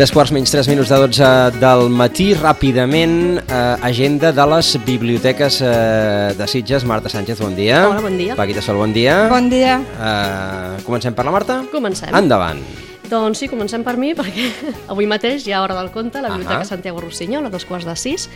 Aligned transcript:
Tres 0.00 0.14
quarts 0.16 0.30
menys 0.32 0.48
tres 0.48 0.64
minuts 0.64 0.88
de 0.88 0.96
12 0.96 1.58
del 1.60 1.90
matí. 1.92 2.30
Ràpidament, 2.32 3.36
eh, 3.36 3.76
agenda 3.84 4.30
de 4.32 4.46
les 4.48 4.70
biblioteques 4.86 5.58
eh, 5.60 6.32
de 6.38 6.46
Sitges. 6.48 6.86
Marta 6.88 7.10
Sánchez, 7.12 7.38
bon 7.38 7.52
dia. 7.54 7.82
Hola, 7.86 8.00
bon 8.00 8.16
dia. 8.16 8.34
Paquita 8.34 8.62
Sol, 8.64 8.78
bon 8.80 8.94
dia. 8.94 9.28
Bon 9.28 9.50
dia. 9.50 9.74
Eh, 9.76 10.80
comencem 10.86 11.12
per 11.12 11.26
la 11.26 11.34
Marta? 11.34 11.58
Comencem. 11.70 12.14
Endavant. 12.16 12.62
Doncs 13.10 13.42
sí, 13.44 13.48
comencem 13.52 13.84
per 13.84 13.98
mi, 14.00 14.14
perquè 14.16 14.46
avui 14.94 15.04
mateix 15.04 15.44
hi 15.44 15.52
ha 15.52 15.60
Hora 15.60 15.76
del 15.76 15.92
Conte 15.92 16.22
la 16.24 16.30
Biblioteca 16.32 16.62
Ahà. 16.62 16.70
Santiago 16.70 17.04
Rossinyol, 17.04 17.50
a 17.50 17.52
dos 17.52 17.68
quarts 17.68 17.84
de 17.84 17.98
sis. 18.00 18.30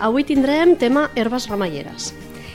Avui 0.00 0.24
tindrem 0.24 0.78
tema 0.80 1.10
herbes 1.14 1.50
remeieres. 1.52 2.14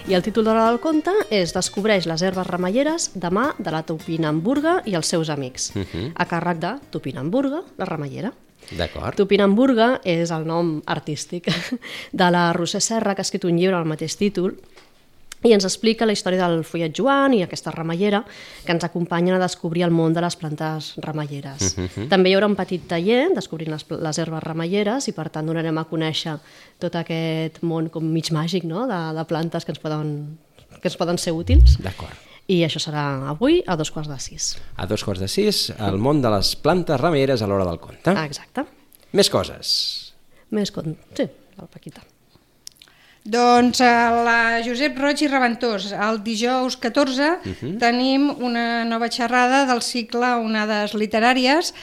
I 0.10 0.18
el 0.18 0.26
títol 0.26 0.50
d'Hora 0.50 0.66
del 0.72 0.80
Conte 0.82 1.14
és 1.30 1.54
Descobreix 1.54 2.10
les 2.10 2.26
herbes 2.26 2.50
remeieres 2.50 3.12
de 3.14 3.30
mà 3.30 3.52
de 3.60 3.70
la 3.70 3.84
Topinamburga 3.86 4.80
i 4.90 4.98
els 4.98 5.06
seus 5.14 5.30
amics, 5.30 5.76
Mhm. 5.76 6.14
a 6.16 6.26
càrrec 6.26 6.58
de 6.58 6.76
Topinamburga, 6.90 7.62
la 7.78 7.86
remeiera. 7.86 8.34
D'acord. 8.78 9.16
Topinamburga 9.16 10.02
és 10.04 10.32
el 10.36 10.48
nom 10.48 10.78
artístic 10.86 11.48
de 12.22 12.32
la 12.34 12.50
Roser 12.58 12.82
Serra, 12.84 13.16
que 13.16 13.24
ha 13.24 13.28
escrit 13.28 13.48
un 13.48 13.56
llibre 13.60 13.78
al 13.78 13.88
mateix 13.88 14.18
títol, 14.20 14.58
i 15.46 15.54
ens 15.54 15.68
explica 15.68 16.06
la 16.08 16.16
història 16.16 16.48
del 16.50 16.64
follet 16.66 16.96
Joan 16.98 17.36
i 17.38 17.44
aquesta 17.46 17.72
remeiera 17.72 18.24
que 18.66 18.74
ens 18.74 18.84
acompanyen 18.88 19.38
a 19.38 19.42
descobrir 19.44 19.84
el 19.86 19.94
món 19.94 20.16
de 20.16 20.24
les 20.24 20.36
plantes 20.40 20.96
remeieres. 21.06 21.76
També 22.10 22.32
hi 22.32 22.38
haurà 22.38 22.50
un 22.50 22.58
petit 22.58 22.88
taller 22.90 23.28
descobrint 23.36 23.70
les, 23.72 23.86
les 23.86 24.22
herbes 24.24 24.44
remeieres 24.44 25.08
i 25.08 25.14
per 25.14 25.30
tant 25.34 25.48
donarem 25.48 25.78
a 25.78 25.86
conèixer 25.90 26.40
tot 26.82 26.98
aquest 26.98 27.62
món 27.62 27.92
com 27.94 28.06
mig 28.06 28.34
màgic 28.34 28.66
no? 28.66 28.88
de, 28.90 29.02
de 29.14 29.28
plantes 29.30 29.68
que 29.68 29.76
ens 29.76 29.84
poden, 29.84 30.16
que 30.82 30.90
ens 30.90 30.98
poden 30.98 31.22
ser 31.22 31.38
útils. 31.38 31.78
D'acord. 31.86 32.18
I 32.48 32.62
això 32.64 32.80
serà 32.80 33.06
avui 33.28 33.60
a 33.68 33.76
dos 33.76 33.92
quarts 33.92 34.08
de 34.08 34.18
sis. 34.24 34.52
A 34.80 34.88
dos 34.88 35.04
quarts 35.04 35.20
de 35.20 35.28
sis, 35.28 35.66
el 35.84 35.98
món 36.00 36.22
de 36.24 36.32
les 36.32 36.54
plantes 36.56 37.00
remeieres 37.02 37.42
a 37.44 37.48
l'hora 37.50 37.66
del 37.68 37.80
conte. 37.84 38.14
Exacte. 38.24 38.64
Més 39.12 39.30
coses. 39.32 39.72
Més 40.56 40.72
con... 40.72 40.96
Sí, 41.18 41.28
la 41.58 41.68
Paquita. 41.68 42.06
Doncs 43.28 43.82
a 43.84 44.24
la 44.24 44.40
Josep 44.64 44.96
Roig 45.04 45.20
i 45.26 45.28
Reventós, 45.28 45.90
el 45.92 46.22
dijous 46.24 46.78
14 46.80 47.34
tenim 47.82 48.30
una 48.32 48.86
nova 48.88 49.10
xerrada 49.12 49.66
del 49.68 49.84
cicle 49.84 50.30
Onades 50.40 50.96
Literàries 50.96 51.74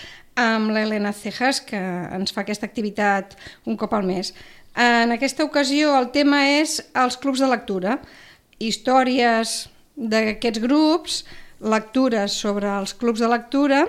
amb 0.40 0.72
l'Helena 0.72 1.12
Cejas, 1.12 1.60
que 1.60 1.76
ens 1.76 2.32
fa 2.32 2.46
aquesta 2.46 2.64
activitat 2.64 3.36
un 3.68 3.76
cop 3.76 3.92
al 3.92 4.08
mes. 4.08 4.32
En 4.72 5.12
aquesta 5.12 5.44
ocasió 5.44 5.92
el 5.98 6.08
tema 6.16 6.40
és 6.56 6.78
els 6.96 7.20
clubs 7.20 7.44
de 7.44 7.52
lectura, 7.52 7.98
històries 8.56 9.68
d'aquests 9.96 10.60
grups, 10.62 11.24
lectures 11.64 12.32
sobre 12.34 12.68
els 12.68 12.92
clubs 12.98 13.20
de 13.22 13.28
lectura 13.30 13.84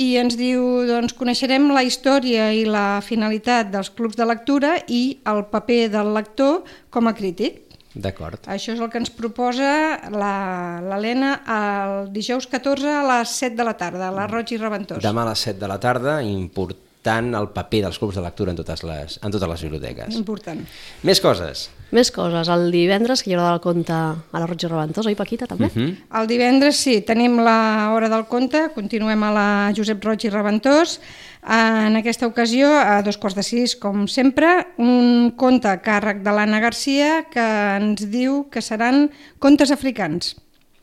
i 0.00 0.14
ens 0.16 0.36
diu, 0.38 0.62
doncs, 0.88 1.12
coneixerem 1.18 1.66
la 1.74 1.82
història 1.84 2.52
i 2.56 2.62
la 2.64 3.00
finalitat 3.04 3.68
dels 3.74 3.90
clubs 3.90 4.16
de 4.16 4.24
lectura 4.24 4.76
i 4.88 5.18
el 5.28 5.44
paper 5.50 5.88
del 5.92 6.14
lector 6.14 6.62
com 6.94 7.10
a 7.10 7.14
crític. 7.18 7.64
D'acord. 7.98 8.38
Això 8.46 8.72
és 8.76 8.80
el 8.80 8.88
que 8.92 8.98
ens 9.02 9.10
proposa 9.10 9.98
la- 10.12 10.80
l'Helena 10.84 11.30
el 11.50 12.12
dijous 12.14 12.46
14 12.46 12.86
a 12.86 13.02
les 13.18 13.28
7 13.28 13.56
de 13.56 13.64
la 13.64 13.74
tarda, 13.76 14.08
a 14.08 14.12
la 14.14 14.26
Roig 14.28 14.52
i 14.52 14.56
Reventós. 14.60 15.02
Demà 15.02 15.24
a 15.26 15.30
les 15.32 15.38
7 15.48 15.58
de 15.58 15.68
la 15.68 15.80
tarda, 15.80 16.22
important 16.22 16.78
el 17.08 17.48
paper 17.54 17.82
dels 17.86 17.98
clubs 17.98 18.16
de 18.16 18.20
lectura 18.22 18.50
en 18.50 18.56
totes 18.58 18.82
les, 18.84 19.18
en 19.22 19.30
totes 19.32 19.48
les 19.48 19.62
biblioteques. 19.62 20.14
Important. 20.18 20.58
Més 21.02 21.20
coses. 21.20 21.70
Més 21.90 22.10
coses. 22.12 22.48
El 22.52 22.70
divendres, 22.70 23.22
que 23.22 23.30
hi 23.30 23.34
haurà 23.34 23.52
del 23.54 23.62
conte 23.64 23.92
a 23.94 24.16
la 24.34 24.46
Roig 24.46 24.60
i 24.62 24.68
Reventós, 24.68 25.06
oi, 25.08 25.14
Paquita, 25.16 25.46
també? 25.46 25.70
Mhm. 25.74 25.94
El 26.20 26.26
divendres 26.28 26.76
sí, 26.76 27.00
tenim 27.00 27.38
la 27.40 27.92
hora 27.94 28.10
del 28.10 28.26
conte, 28.26 28.68
continuem 28.74 29.22
a 29.24 29.32
la 29.32 29.72
Josep 29.74 30.04
Roig 30.04 30.24
i 30.26 30.28
Reventós. 30.30 31.00
En 31.48 31.96
aquesta 31.96 32.26
ocasió, 32.26 32.68
a 32.68 33.00
dos 33.02 33.16
quarts 33.16 33.36
de 33.36 33.42
sis, 33.42 33.76
com 33.76 34.06
sempre, 34.06 34.66
un 34.76 35.32
conte 35.36 35.68
a 35.68 35.80
càrrec 35.80 36.20
de 36.22 36.30
l'Anna 36.34 36.60
Garcia 36.60 37.24
que 37.30 37.40
ens 37.78 38.04
diu 38.10 38.48
que 38.50 38.60
seran 38.60 39.10
contes 39.38 39.70
africans. 39.70 40.36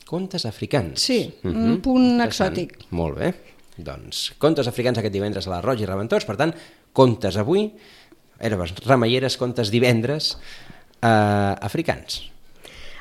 Contes 0.06 0.44
africans. 0.46 1.00
Sí, 1.02 1.34
un 1.44 1.74
Mhm. 1.74 1.80
punt 1.82 2.20
exòtic. 2.20 2.78
Molt 2.90 3.18
bé. 3.18 3.34
Doncs, 3.76 4.32
contes 4.40 4.68
africans 4.68 4.98
aquest 4.98 5.12
divendres 5.12 5.46
a 5.46 5.52
la 5.52 5.60
Roig 5.64 5.82
i 5.82 5.88
Reventós, 5.88 6.24
per 6.24 6.38
tant, 6.40 6.54
contes 6.96 7.36
avui, 7.36 7.68
herbes 8.40 8.72
remeieres, 8.86 9.36
contes 9.36 9.70
divendres, 9.72 10.36
eh, 11.02 11.08
africans. 11.60 12.30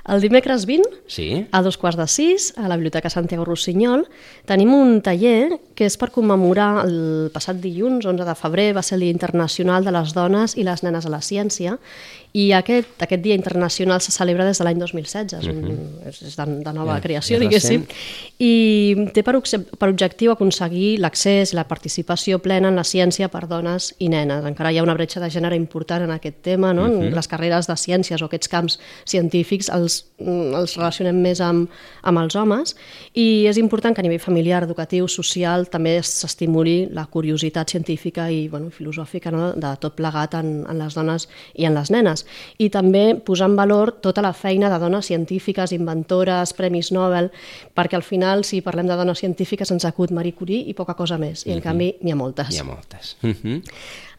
El 0.06 0.22
dimecres 0.22 0.68
20, 0.70 0.84
Sí? 1.08 1.48
a 1.52 1.64
dos 1.64 1.80
quarts 1.82 1.98
de 1.98 2.06
sis, 2.08 2.54
a 2.58 2.68
la 2.68 2.76
Biblioteca 2.76 3.10
Santiago 3.10 3.44
Rossinyol, 3.44 4.06
tenim 4.46 4.72
un 4.76 5.02
taller 5.02 5.60
que 5.74 5.88
és 5.88 5.98
per 5.98 6.12
commemorar 6.12 6.86
el 6.86 7.32
passat 7.34 7.58
dilluns, 7.58 8.06
11 8.06 8.24
de 8.24 8.36
febrer, 8.36 8.76
va 8.78 8.84
ser 8.84 9.00
el 9.00 9.02
Dia 9.02 9.16
Internacional 9.16 9.84
de 9.84 9.92
les 9.92 10.14
Dones 10.14 10.56
i 10.58 10.64
les 10.64 10.84
Nenes 10.84 11.08
a 11.08 11.10
la 11.10 11.24
Ciència, 11.26 11.80
i 12.36 12.50
aquest, 12.52 12.98
aquest 13.00 13.22
Dia 13.24 13.36
Internacional 13.38 14.02
se 14.04 14.12
celebra 14.12 14.44
des 14.44 14.60
de 14.60 14.66
l'any 14.68 14.80
2016, 14.82 15.38
és, 15.40 15.48
un, 15.48 15.78
és 16.10 16.18
és 16.28 16.36
de, 16.36 16.46
de 16.66 16.74
nova 16.76 16.98
Ja, 16.98 17.04
creació, 17.04 17.38
és 17.38 17.44
diguéssim, 17.46 17.86
i 18.44 19.08
té 19.16 19.24
per, 19.24 19.38
per 19.80 19.90
objectiu 19.90 20.34
aconseguir 20.34 20.98
l'accés 21.04 21.54
i 21.54 21.58
la 21.58 21.64
participació 21.70 22.42
plena 22.44 22.72
en 22.72 22.80
la 22.80 22.84
ciència 22.84 23.30
per 23.32 23.46
dones 23.48 23.94
i 24.04 24.10
nenes. 24.12 24.44
Encara 24.48 24.74
hi 24.74 24.80
ha 24.80 24.84
una 24.84 24.96
bretxa 24.98 25.22
de 25.24 25.30
gènere 25.32 25.56
important 25.56 26.04
en 26.04 26.12
aquest 26.16 26.42
tema, 26.44 26.74
no? 26.76 26.88
en 26.90 27.16
les 27.16 27.32
carreres 27.32 27.70
de 27.72 27.78
ciències 27.80 28.22
o 28.22 28.28
aquests 28.28 28.52
camps 28.52 28.78
científics 29.08 29.72
els, 29.74 30.02
mm, 30.20 30.52
els 30.60 30.76
relacionem 30.76 31.22
més 31.24 31.40
amb, 31.44 31.72
amb 32.04 32.24
els 32.24 32.36
homes 32.36 32.76
i 33.14 33.46
és 33.48 33.60
important 33.62 33.96
que 33.96 34.04
a 34.04 34.08
nivell 34.08 34.20
familiar, 34.24 34.64
educatiu, 34.68 35.08
social 35.08 35.70
també 35.72 35.98
s'estimuli 36.04 36.90
la 36.92 37.06
curiositat 37.08 37.72
científica 37.72 38.28
i 38.32 38.48
bueno, 38.50 38.72
filosòfica 38.76 39.32
no? 39.32 39.54
de 39.54 39.76
tot 39.80 39.96
plegat 39.96 40.36
en, 40.42 40.66
en 40.68 40.84
les 40.84 41.00
dones 41.00 41.30
i 41.56 41.70
en 41.70 41.80
les 41.80 41.92
nenes. 41.96 42.25
I 42.58 42.70
també 42.74 43.16
posar 43.26 43.50
en 43.52 43.58
valor 43.60 43.92
tota 44.02 44.24
la 44.26 44.34
feina 44.34 44.70
de 44.70 44.80
dones 44.80 45.06
científiques, 45.06 45.72
inventores, 45.76 46.54
premis 46.54 46.92
Nobel, 46.96 47.32
perquè 47.76 48.00
al 48.00 48.04
final, 48.04 48.44
si 48.44 48.62
parlem 48.66 48.88
de 48.88 48.98
dones 48.98 49.20
científiques, 49.20 49.72
ens 49.72 49.86
acut 49.86 50.12
Marie 50.12 50.34
Curie 50.34 50.66
i 50.70 50.74
poca 50.74 50.96
cosa 50.96 51.18
més, 51.22 51.46
i 51.46 51.54
en 51.56 51.62
canvi 51.64 51.94
n'hi 52.02 52.12
ha 52.12 52.20
moltes. 52.20 52.50
N'hi 52.54 52.64
ha 52.64 52.68
moltes. 52.68 53.16
Mhm. 53.22 53.62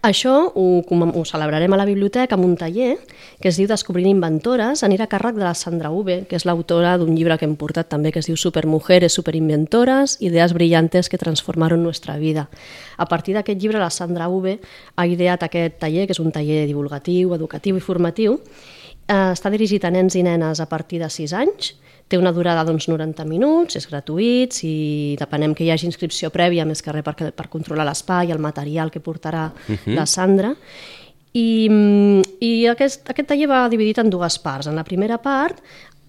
Això 0.02 0.52
ho, 0.54 0.66
ho 0.82 1.24
celebrarem 1.24 1.72
a 1.72 1.78
la 1.80 1.86
biblioteca 1.88 2.36
amb 2.36 2.44
un 2.44 2.56
taller 2.56 2.96
que 3.40 3.48
es 3.48 3.56
diu 3.58 3.66
Descobrint 3.68 4.08
inventores, 4.10 4.84
anirà 4.86 5.06
a 5.06 5.10
càrrec 5.10 5.36
de 5.38 5.44
la 5.44 5.54
Sandra 5.54 5.90
Uve, 5.90 6.24
que 6.28 6.36
és 6.38 6.46
l'autora 6.46 6.96
d'un 7.00 7.14
llibre 7.16 7.38
que 7.38 7.46
hem 7.48 7.56
portat 7.58 7.88
també 7.90 8.12
que 8.12 8.20
es 8.22 8.28
diu 8.30 8.36
Supermujeres, 8.36 9.16
superinventoras, 9.18 10.18
ideas 10.20 10.54
brillantes 10.54 11.08
que 11.08 11.18
transformaron 11.18 11.82
nuestra 11.82 12.18
vida. 12.18 12.48
A 12.96 13.06
partir 13.06 13.34
d'aquest 13.34 13.60
llibre, 13.60 13.82
la 13.82 13.90
Sandra 13.90 14.28
Uve 14.28 14.58
ha 14.96 15.06
ideat 15.06 15.42
aquest 15.42 15.80
taller, 15.82 16.06
que 16.06 16.14
és 16.16 16.22
un 16.22 16.32
taller 16.32 16.64
divulgatiu, 16.66 17.34
educatiu 17.34 17.76
i 17.76 17.84
formatiu, 17.84 18.38
eh, 19.08 19.32
està 19.32 19.50
dirigit 19.50 19.84
a 19.84 19.90
nens 19.90 20.14
i 20.14 20.22
nenes 20.22 20.60
a 20.60 20.68
partir 20.70 21.00
de 21.02 21.10
6 21.10 21.34
anys, 21.34 21.74
té 22.08 22.18
una 22.18 22.32
durada 22.32 22.62
d'uns 22.66 22.86
90 22.88 23.24
minuts, 23.26 23.78
és 23.80 23.88
gratuït, 23.90 24.54
si 24.54 25.16
depenem 25.18 25.54
que 25.54 25.64
hi 25.66 25.72
hagi 25.74 25.88
inscripció 25.88 26.30
prèvia, 26.34 26.66
més 26.68 26.82
que 26.82 26.94
res 26.94 27.04
per, 27.06 27.32
per 27.34 27.48
controlar 27.50 27.86
l'espai, 27.88 28.30
el 28.30 28.42
material 28.42 28.92
que 28.94 29.02
portarà 29.02 29.48
la 29.86 30.06
Sandra. 30.06 30.54
I, 31.36 31.68
mm, 31.68 32.38
i 32.40 32.52
aquest, 32.70 33.10
aquest 33.12 33.28
taller 33.28 33.50
va 33.50 33.66
dividit 33.68 33.98
en 34.00 34.10
dues 34.10 34.38
parts. 34.40 34.70
En 34.70 34.78
la 34.78 34.86
primera 34.86 35.18
part 35.20 35.60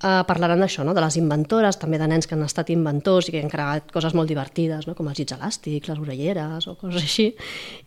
eh, 0.03 0.23
parlaran 0.27 0.61
d'això, 0.61 0.83
no? 0.85 0.93
de 0.93 1.01
les 1.01 1.17
inventores, 1.19 1.77
també 1.79 1.99
de 1.99 2.07
nens 2.09 2.27
que 2.27 2.35
han 2.35 2.43
estat 2.45 2.69
inventors 2.73 3.29
i 3.29 3.33
que 3.35 3.41
han 3.41 3.51
creat 3.51 3.91
coses 3.93 4.13
molt 4.17 4.29
divertides, 4.29 4.87
no? 4.87 4.95
com 4.97 5.09
els 5.09 5.19
llits 5.19 5.35
elàstics, 5.37 5.89
les 5.89 6.01
orelleres 6.01 6.67
o 6.69 6.75
coses 6.79 7.03
així. 7.03 7.27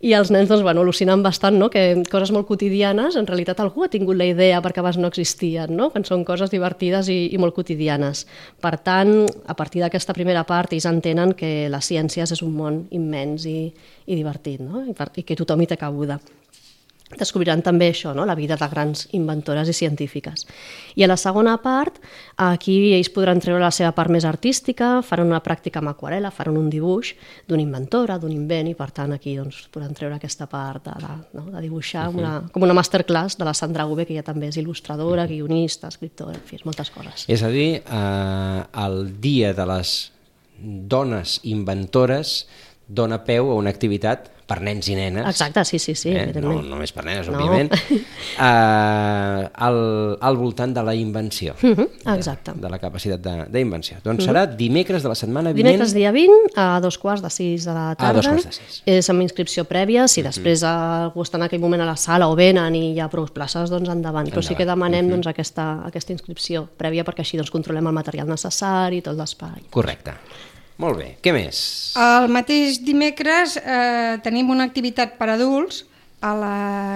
I 0.06 0.14
els 0.18 0.32
nens 0.34 0.50
doncs, 0.50 0.64
bueno, 0.66 0.84
al·lucinen 0.84 1.22
bastant 1.22 1.58
no? 1.60 1.70
que 1.70 2.02
coses 2.10 2.32
molt 2.34 2.48
quotidianes, 2.48 3.16
en 3.16 3.28
realitat 3.28 3.62
algú 3.62 3.86
ha 3.86 3.92
tingut 3.92 4.18
la 4.18 4.28
idea 4.30 4.60
perquè 4.64 4.82
abans 4.82 4.98
no 4.98 5.10
existien, 5.10 5.74
no? 5.76 5.90
quan 5.94 6.06
són 6.08 6.24
coses 6.28 6.52
divertides 6.52 7.10
i, 7.12 7.20
i 7.34 7.38
molt 7.38 7.54
quotidianes. 7.54 8.26
Per 8.60 8.74
tant, 8.82 9.14
a 9.46 9.56
partir 9.58 9.84
d'aquesta 9.84 10.16
primera 10.16 10.44
part, 10.48 10.74
ells 10.74 10.88
entenen 10.90 11.34
que 11.38 11.68
les 11.70 11.92
ciències 11.92 12.34
és 12.34 12.44
un 12.46 12.54
món 12.56 12.84
immens 12.90 13.46
i, 13.46 13.70
i 14.06 14.18
divertit, 14.18 14.60
no? 14.62 14.84
I, 14.86 14.94
per, 14.96 15.10
i 15.16 15.26
que 15.26 15.38
tothom 15.38 15.62
hi 15.62 15.70
té 15.70 15.78
cabuda. 15.80 16.18
Descobriran 17.18 17.62
també 17.62 17.90
això, 17.90 18.12
no? 18.14 18.24
la 18.26 18.36
vida 18.38 18.56
de 18.56 18.68
grans 18.70 19.06
inventores 19.16 19.68
i 19.68 19.74
científiques. 19.74 20.46
I 20.94 21.04
a 21.04 21.08
la 21.10 21.16
segona 21.18 21.56
part, 21.62 21.98
aquí 22.36 22.92
ells 22.94 23.10
podran 23.10 23.40
treure 23.42 23.62
la 23.62 23.72
seva 23.74 23.90
part 23.96 24.12
més 24.14 24.26
artística, 24.28 25.00
faran 25.06 25.30
una 25.32 25.42
pràctica 25.42 25.80
amb 25.80 25.90
aquarela, 25.90 26.30
faran 26.30 26.58
un 26.60 26.68
dibuix 26.70 27.14
d'una 27.48 27.64
inventora, 27.64 28.18
d'un 28.18 28.34
invent, 28.34 28.70
i 28.70 28.76
per 28.78 28.90
tant 28.94 29.16
aquí 29.16 29.34
doncs, 29.38 29.64
podran 29.74 29.96
treure 29.96 30.20
aquesta 30.20 30.46
part 30.50 30.86
de, 30.86 30.94
de, 31.02 31.16
no? 31.38 31.48
de 31.50 31.64
dibuixar, 31.66 32.08
uh 32.08 32.14
-huh. 32.14 32.18
una, 32.18 32.50
com 32.52 32.62
una 32.62 32.74
masterclass 32.74 33.36
de 33.38 33.44
la 33.44 33.54
Sandra 33.54 33.86
Ube, 33.86 34.06
que 34.06 34.14
ja 34.14 34.22
també 34.22 34.48
és 34.48 34.56
il·lustradora, 34.56 35.26
guionista, 35.26 35.88
escriptora, 35.88 36.34
en 36.34 36.44
fi, 36.44 36.58
moltes 36.64 36.90
coses. 36.90 37.24
És 37.28 37.42
a 37.42 37.48
dir, 37.48 37.82
eh, 37.82 38.62
el 38.84 39.20
dia 39.20 39.52
de 39.52 39.66
les 39.66 40.12
dones 40.62 41.40
inventores 41.42 42.46
dona 42.90 43.20
peu 43.24 43.52
a 43.52 43.54
una 43.54 43.70
activitat 43.70 44.28
per 44.50 44.56
nens 44.66 44.88
i 44.90 44.96
nenes. 44.98 45.22
Exacte, 45.30 45.62
sí, 45.64 45.78
sí, 45.78 45.94
sí, 45.94 46.10
eh? 46.10 46.32
No 46.42 46.56
només 46.66 46.90
per 46.90 47.04
nenes, 47.06 47.28
No. 47.30 47.38
òbviament. 47.38 47.70
eh, 48.40 49.48
al, 49.54 50.18
al 50.20 50.36
voltant 50.36 50.72
de 50.74 50.82
la 50.82 50.94
invenció. 50.94 51.54
Mhm, 51.62 51.86
exacte. 52.16 52.52
De, 52.56 52.60
de 52.64 52.70
la 52.72 52.78
capacitat 52.82 53.20
de- 53.22 53.46
d'invenció. 53.54 53.98
Doncs 54.02 54.24
serà 54.26 54.46
dimecres 54.56 55.04
de 55.04 55.08
la 55.08 55.14
setmana 55.14 55.52
vinent. 55.52 55.74
Dimecres 55.76 55.94
dia 55.94 56.10
20 56.10 56.50
a 56.56 56.80
dos 56.82 56.98
quarts 56.98 57.22
de 57.22 57.30
sis 57.30 57.64
de 57.64 57.72
la 57.76 57.90
A 57.92 57.94
tarda. 57.94 58.14
dos 58.20 58.26
quarts 58.26 58.46
de 58.46 58.52
sis. 58.52 58.82
És 58.86 59.10
amb 59.10 59.22
inscripció 59.22 59.64
prèvia. 59.70 60.08
Si 60.08 60.22
després 60.26 60.64
algú 60.66 61.22
està 61.22 61.38
en 61.38 61.46
aquell 61.46 61.60
moment 61.62 61.82
a 61.82 61.86
la 61.92 61.96
sala 61.96 62.26
o 62.28 62.34
venen 62.34 62.74
i 62.74 62.92
hi 62.94 63.00
ha 63.00 63.08
prou 63.08 63.26
places, 63.30 63.70
doncs 63.70 63.88
endavant. 63.88 64.28
Però 64.30 64.42
sí 64.42 64.54
que 64.58 64.66
demanem 64.66 65.08
doncs, 65.10 65.26
aquesta, 65.30 65.84
aquesta 65.86 66.12
inscripció 66.12 66.66
prèvia 66.76 67.04
perquè 67.06 67.20
així 67.22 67.36
doncs, 67.38 67.50
controlem 67.54 67.86
el 67.86 67.92
material 67.94 68.26
necessari, 68.26 69.00
tot 69.00 69.16
l'espai. 69.16 69.68
Correcte. 69.70 70.14
Molt 70.80 70.96
bé. 70.96 71.10
Què 71.20 71.32
més? 71.36 71.60
El 72.00 72.30
mateix 72.32 72.80
dimecres 72.80 73.58
eh, 73.60 74.16
tenim 74.24 74.50
una 74.52 74.64
activitat 74.64 75.18
per 75.18 75.28
adults 75.34 75.84
a 76.24 76.34
la 76.36 76.54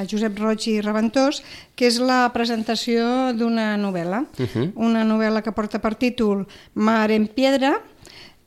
Josep 0.09 0.39
Roig 0.41 0.67
i 0.69 0.79
Reventós, 0.85 1.41
que 1.77 1.89
és 1.89 1.99
la 2.01 2.27
presentació 2.33 3.33
d'una 3.37 3.75
novel·la. 3.81 4.25
Uh 4.39 4.47
-huh. 4.47 4.73
Una 4.77 5.05
novel·la 5.05 5.43
que 5.43 5.53
porta 5.53 5.81
per 5.81 5.95
títol 5.95 6.47
Mar 6.75 7.11
en 7.11 7.27
Piedra, 7.27 7.81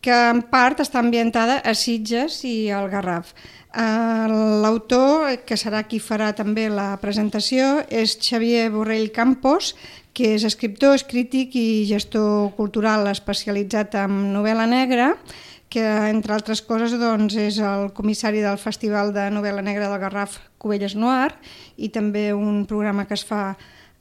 que 0.01 0.13
en 0.13 0.41
part 0.41 0.79
està 0.79 0.99
ambientada 0.99 1.59
a 1.59 1.73
Sitges 1.73 2.43
i 2.45 2.69
al 2.69 2.89
Garraf. 2.89 3.33
Eh, 3.77 4.27
L'autor, 4.63 5.29
que 5.45 5.55
serà 5.59 5.83
qui 5.85 5.99
farà 6.01 6.31
també 6.33 6.65
la 6.69 6.95
presentació, 7.01 7.83
és 7.93 8.15
Xavier 8.17 8.71
Borrell 8.73 9.11
Campos, 9.13 9.75
que 10.17 10.33
és 10.33 10.45
escriptor, 10.47 10.95
és 10.97 11.05
crític 11.05 11.53
i 11.55 11.85
gestor 11.85 12.55
cultural 12.57 13.05
especialitzat 13.11 13.99
en 14.01 14.33
novel·la 14.33 14.65
negra, 14.65 15.11
que 15.69 15.83
entre 16.09 16.33
altres 16.33 16.63
coses 16.65 16.95
doncs, 16.97 17.35
és 17.37 17.59
el 17.61 17.91
comissari 17.93 18.41
del 18.41 18.57
Festival 18.57 19.11
de 19.13 19.27
Novel·la 19.35 19.61
Negra 19.61 19.91
del 19.91 20.01
Garraf 20.01 20.39
Cubelles 20.57 20.95
Noir 20.95 21.35
i 21.77 21.91
també 21.93 22.31
un 22.33 22.63
programa 22.65 23.05
que 23.05 23.17
es 23.19 23.25
fa 23.27 23.57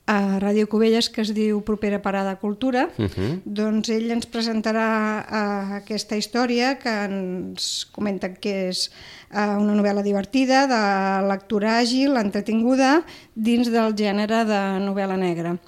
a 0.06 0.38
Ràdio 0.38 0.68
Cubelles 0.70 1.08
que 1.10 1.24
es 1.24 1.32
diu 1.34 1.58
Propera 1.66 1.98
Parada 2.02 2.36
Cultura. 2.38 2.88
Uh 2.96 3.10
-huh. 3.10 3.40
Doncs 3.44 3.88
ell 3.90 4.10
ens 4.10 4.26
presentarà 4.26 4.86
uh, 5.26 5.74
aquesta 5.82 6.16
història 6.16 6.78
que 6.78 6.88
ens 6.88 7.86
comenta 7.90 8.32
que 8.32 8.68
és 8.70 8.90
uh, 9.34 9.58
una 9.58 9.74
novel·la 9.74 10.02
divertida, 10.02 10.66
de 10.66 11.26
lectura 11.26 11.80
àgil, 11.80 12.16
entretinguda, 12.16 13.02
dins 13.34 13.68
del 13.68 13.94
gènere 13.94 14.44
de 14.44 14.62
novel·la 14.86 15.16
negra. 15.18 15.58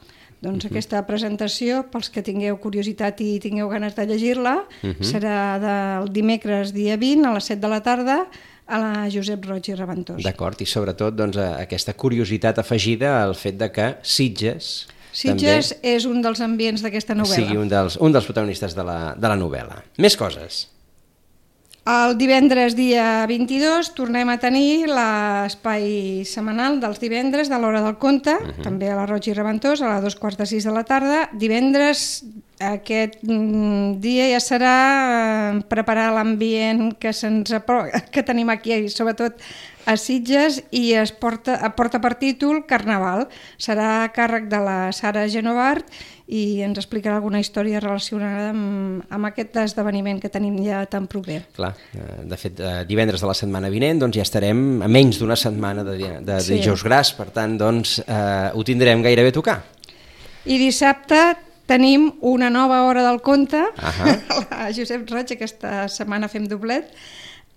Doncs 0.40 0.64
uh 0.64 0.68
-huh. 0.68 0.70
aquesta 0.70 1.04
presentació, 1.06 1.90
pels 1.90 2.08
que 2.08 2.22
tingueu 2.22 2.58
curiositat 2.58 3.20
i 3.20 3.40
tingueu 3.40 3.68
ganes 3.68 3.96
de 3.96 4.06
llegir-la, 4.06 4.66
uh 4.82 4.90
-huh. 4.90 5.02
serà 5.02 5.58
del 5.58 6.12
dimecres 6.12 6.72
dia 6.72 6.96
20 6.96 7.26
a 7.26 7.34
les 7.34 7.44
7 7.44 7.60
de 7.60 7.68
la 7.68 7.82
tarda 7.82 8.28
a 8.68 8.78
la 8.82 8.92
Josep 9.12 9.48
Roig 9.48 9.72
i 9.72 9.74
Reventós. 9.78 10.22
D'acord, 10.24 10.60
i 10.60 10.68
sobretot 10.68 11.16
doncs, 11.16 11.40
aquesta 11.40 11.96
curiositat 11.96 12.60
afegida 12.60 13.16
al 13.22 13.34
fet 13.38 13.58
de 13.60 13.70
que 13.72 13.90
Sitges, 14.02 14.86
Sitges 15.18 15.72
és 15.82 16.04
un 16.06 16.20
dels 16.22 16.40
ambients 16.44 16.82
d'aquesta 16.84 17.14
també 17.14 17.24
novel·la. 17.24 17.46
sigui 17.48 17.58
un 17.58 17.70
dels, 17.70 17.96
un 18.04 18.12
dels 18.14 18.26
protagonistes 18.28 18.76
de 18.76 18.84
la, 18.86 18.98
de 19.18 19.30
la 19.32 19.36
novel·la. 19.40 19.80
Més 19.98 20.16
coses. 20.20 20.66
El 21.88 22.18
divendres 22.20 22.74
dia 22.76 23.24
22 23.24 23.94
tornem 23.96 24.28
a 24.28 24.36
tenir 24.36 24.90
l'espai 24.90 26.20
setmanal 26.28 26.76
dels 26.82 27.00
divendres 27.00 27.48
de 27.48 27.56
l'hora 27.56 27.80
del 27.80 27.96
conte, 27.96 28.34
uh 28.34 28.44
-huh. 28.44 28.62
també 28.62 28.90
a 28.90 28.96
la 28.96 29.06
Roig 29.06 29.28
i 29.28 29.32
Reventós, 29.32 29.80
a 29.80 29.94
les 29.94 30.02
dos 30.04 30.16
quarts 30.16 30.36
de 30.36 30.46
sis 30.46 30.64
de 30.64 30.72
la 30.72 30.84
tarda. 30.84 31.30
Divendres 31.32 32.24
aquest 32.60 33.22
mm, 33.22 34.00
dia 34.02 34.28
ja 34.34 34.40
serà 34.40 34.76
eh, 35.54 35.62
preparar 35.68 36.12
l'ambient 36.12 36.98
que, 36.98 37.10
que 38.12 38.22
tenim 38.22 38.50
aquí, 38.50 38.88
sobretot 38.88 39.40
a 39.88 39.94
Sitges, 39.96 40.60
i 40.76 40.92
es 41.00 41.10
porta, 41.16 41.56
porta 41.76 41.96
per 42.04 42.14
títol 42.20 42.66
Carnaval. 42.68 43.26
Serà 43.56 44.02
a 44.04 44.12
càrrec 44.12 44.50
de 44.52 44.60
la 44.60 44.76
Sara 44.92 45.22
Genovart 45.32 45.88
i 46.28 46.60
ens 46.60 46.76
explicarà 46.76 47.14
alguna 47.16 47.40
història 47.40 47.80
relacionada 47.80 48.50
amb, 48.52 49.06
amb 49.08 49.28
aquest 49.30 49.56
esdeveniment 49.64 50.20
que 50.20 50.28
tenim 50.28 50.58
ja 50.60 50.82
tan 50.92 51.06
proper. 51.08 51.38
Clar, 51.56 51.72
eh, 51.96 52.20
de 52.28 52.36
fet, 52.36 52.60
eh, 52.60 52.84
divendres 52.88 53.24
de 53.24 53.30
la 53.30 53.36
setmana 53.38 53.70
vinent 53.72 54.02
doncs 54.04 54.18
ja 54.20 54.26
estarem 54.28 54.82
a 54.84 54.88
menys 54.92 55.22
d'una 55.22 55.36
setmana 55.40 55.84
de, 55.88 55.96
di- 55.96 56.14
de 56.28 56.40
Sí. 56.44 56.58
dijous 56.58 56.84
gras, 56.84 57.14
per 57.16 57.30
tant, 57.32 57.56
doncs, 57.58 57.98
eh, 58.06 58.50
ho 58.52 58.64
tindrem 58.64 59.00
gairebé 59.02 59.32
a 59.32 59.38
tocar. 59.40 59.58
I 60.44 60.58
dissabte 60.60 61.16
tenim 61.68 62.10
una 62.24 62.48
nova 62.50 62.82
hora 62.88 63.02
del 63.08 63.20
conte, 63.20 63.60
Ahà. 63.76 64.12
a 64.50 64.68
Josep 64.72 65.08
Roig, 65.10 65.32
aquesta 65.32 65.88
setmana 65.88 66.28
fem 66.28 66.46
doblet, 66.48 66.92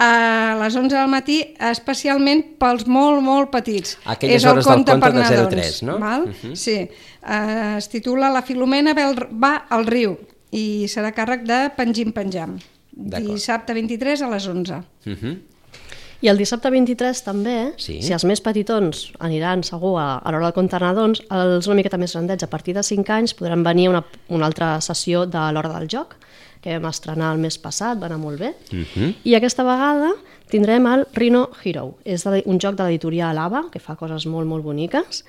a 0.01 0.57
les 0.57 0.75
11 0.75 0.95
del 0.95 1.09
matí, 1.12 1.38
especialment 1.69 2.42
pels 2.62 2.88
molt, 2.89 3.21
molt 3.21 3.51
petits. 3.53 3.98
Aquelles 4.09 4.42
És 4.42 4.48
el 4.48 4.56
hores 4.56 4.65
del 4.65 4.74
conte 4.74 4.95
de 4.98 5.12
nadons, 5.19 5.53
0-3, 5.53 5.81
no? 5.86 6.00
Val? 6.01 6.25
Uh 6.25 6.33
-huh. 6.42 6.56
Sí. 6.56 6.77
Uh, 7.21 7.77
es 7.77 7.88
titula 7.89 8.31
La 8.33 8.42
Filomena 8.42 8.95
va 8.95 9.56
al 9.69 9.86
riu 9.86 10.18
i 10.51 10.88
serà 10.88 11.13
càrrec 11.13 11.45
de 11.45 11.69
Penjim 11.75 12.12
Penjam. 12.12 12.57
Dissabte 12.92 13.74
23 13.74 14.21
a 14.21 14.30
les 14.30 14.48
11. 14.48 14.74
Uh 15.06 15.13
-huh. 15.13 15.38
I 16.21 16.29
el 16.29 16.38
dissabte 16.38 16.69
23 16.69 17.23
també, 17.25 17.73
Sí. 17.81 18.00
si 18.01 18.13
els 18.13 18.23
més 18.29 18.41
petitons 18.41 19.12
aniran 19.19 19.63
segur 19.63 19.95
a, 20.00 20.19
a 20.19 20.31
l'hora 20.31 20.45
del 20.51 20.53
compte 20.53 20.77
nadons, 20.79 21.23
els 21.31 21.68
una 21.68 21.75
miqueta 21.79 21.97
més 21.97 22.13
grandets, 22.13 22.44
a 22.44 22.50
partir 22.50 22.75
de 22.77 22.83
5 22.83 23.09
anys, 23.09 23.33
podran 23.33 23.63
venir 23.63 23.88
a 23.88 23.89
una, 23.95 24.03
una 24.29 24.45
altra 24.45 24.79
sessió 24.81 25.25
de 25.25 25.51
l'hora 25.51 25.73
del 25.79 25.88
joc, 25.89 26.15
que 26.62 26.77
vam 26.77 26.91
estrenar 26.91 27.31
el 27.33 27.39
mes 27.41 27.57
passat, 27.57 27.97
va 27.97 28.06
anar 28.06 28.19
molt 28.21 28.39
bé. 28.39 28.53
Uh 28.71 28.85
-huh. 28.85 29.13
I 29.23 29.33
aquesta 29.35 29.63
vegada 29.63 30.12
tindrem 30.51 30.86
el 30.92 31.07
Rhino 31.15 31.48
Hero. 31.63 31.95
És 32.06 32.27
un 32.27 32.59
joc 32.59 32.77
de 32.77 32.86
l'editorial 32.86 33.39
AVA, 33.39 33.65
que 33.71 33.81
fa 33.81 33.98
coses 34.00 34.27
molt, 34.27 34.50
molt 34.50 34.65
boniques. 34.68 35.24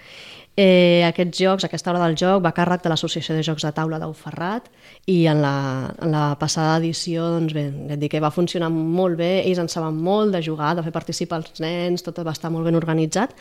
Eh, 0.55 1.01
aquests 1.07 1.39
jocs, 1.41 1.65
aquesta 1.65 1.89
hora 1.91 2.01
del 2.03 2.13
joc, 2.13 2.43
va 2.45 2.51
càrrec 2.53 2.83
de 2.85 2.91
l'Associació 2.93 3.33
de 3.33 3.45
Jocs 3.47 3.65
de 3.65 3.71
Taula 3.73 3.97
d'Auferrat 3.97 4.67
i 5.09 5.23
en 5.31 5.41
la, 5.41 5.55
en 5.97 6.13
la 6.13 6.25
passada 6.37 6.75
edició 6.77 7.25
doncs 7.39 7.55
bé, 7.57 7.63
et 7.89 7.97
dic 8.03 8.13
que 8.13 8.21
va 8.21 8.29
funcionar 8.31 8.69
molt 8.69 9.17
bé, 9.17 9.31
ells 9.47 9.63
en 9.63 9.73
saben 9.73 9.97
molt 9.97 10.37
de 10.37 10.43
jugar, 10.45 10.75
de 10.77 10.85
fer 10.85 10.93
participar 10.93 11.41
els 11.41 11.65
nens, 11.65 12.05
tot 12.05 12.21
va 12.21 12.37
estar 12.37 12.53
molt 12.53 12.69
ben 12.69 12.77
organitzat. 12.77 13.33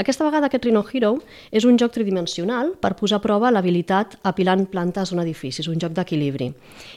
Aquesta 0.00 0.24
vegada 0.24 0.48
aquest 0.48 0.64
Rhino 0.64 0.86
Hero 0.88 1.18
és 1.52 1.68
un 1.68 1.76
joc 1.76 1.92
tridimensional 1.98 2.72
per 2.80 2.94
posar 2.96 3.20
a 3.20 3.26
prova 3.28 3.52
l'habilitat 3.52 4.16
apilant 4.24 4.64
plantes 4.64 5.12
d'un 5.12 5.20
edifici, 5.20 5.60
és 5.60 5.68
un 5.68 5.76
joc 5.76 5.92
d'equilibri. 5.92 6.48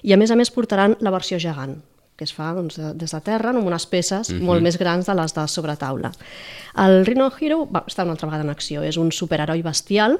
I 0.08 0.16
a 0.16 0.22
més 0.22 0.32
a 0.32 0.40
més 0.40 0.54
portaran 0.54 0.96
la 1.04 1.12
versió 1.12 1.44
gegant, 1.44 1.76
que 2.18 2.26
es 2.26 2.34
fa 2.34 2.52
doncs, 2.54 2.76
de- 2.78 2.94
des 2.98 3.12
de 3.14 3.22
terra 3.22 3.52
amb 3.54 3.66
unes 3.66 3.86
peces 3.86 4.30
mm 4.30 4.36
-hmm. 4.36 4.42
molt 4.42 4.62
més 4.62 4.78
grans 4.78 5.06
de 5.06 5.14
les 5.16 5.34
de 5.34 5.48
sobre 5.48 5.76
taula. 5.78 6.12
El 6.76 7.06
Rhino 7.06 7.32
Hero 7.40 7.68
va 7.74 7.84
estar 7.88 8.06
una 8.06 8.12
altra 8.14 8.28
vegada 8.28 8.44
en 8.44 8.50
acció, 8.50 8.84
és 8.84 8.98
un 8.98 9.12
superheroi 9.12 9.62
bestial 9.64 10.20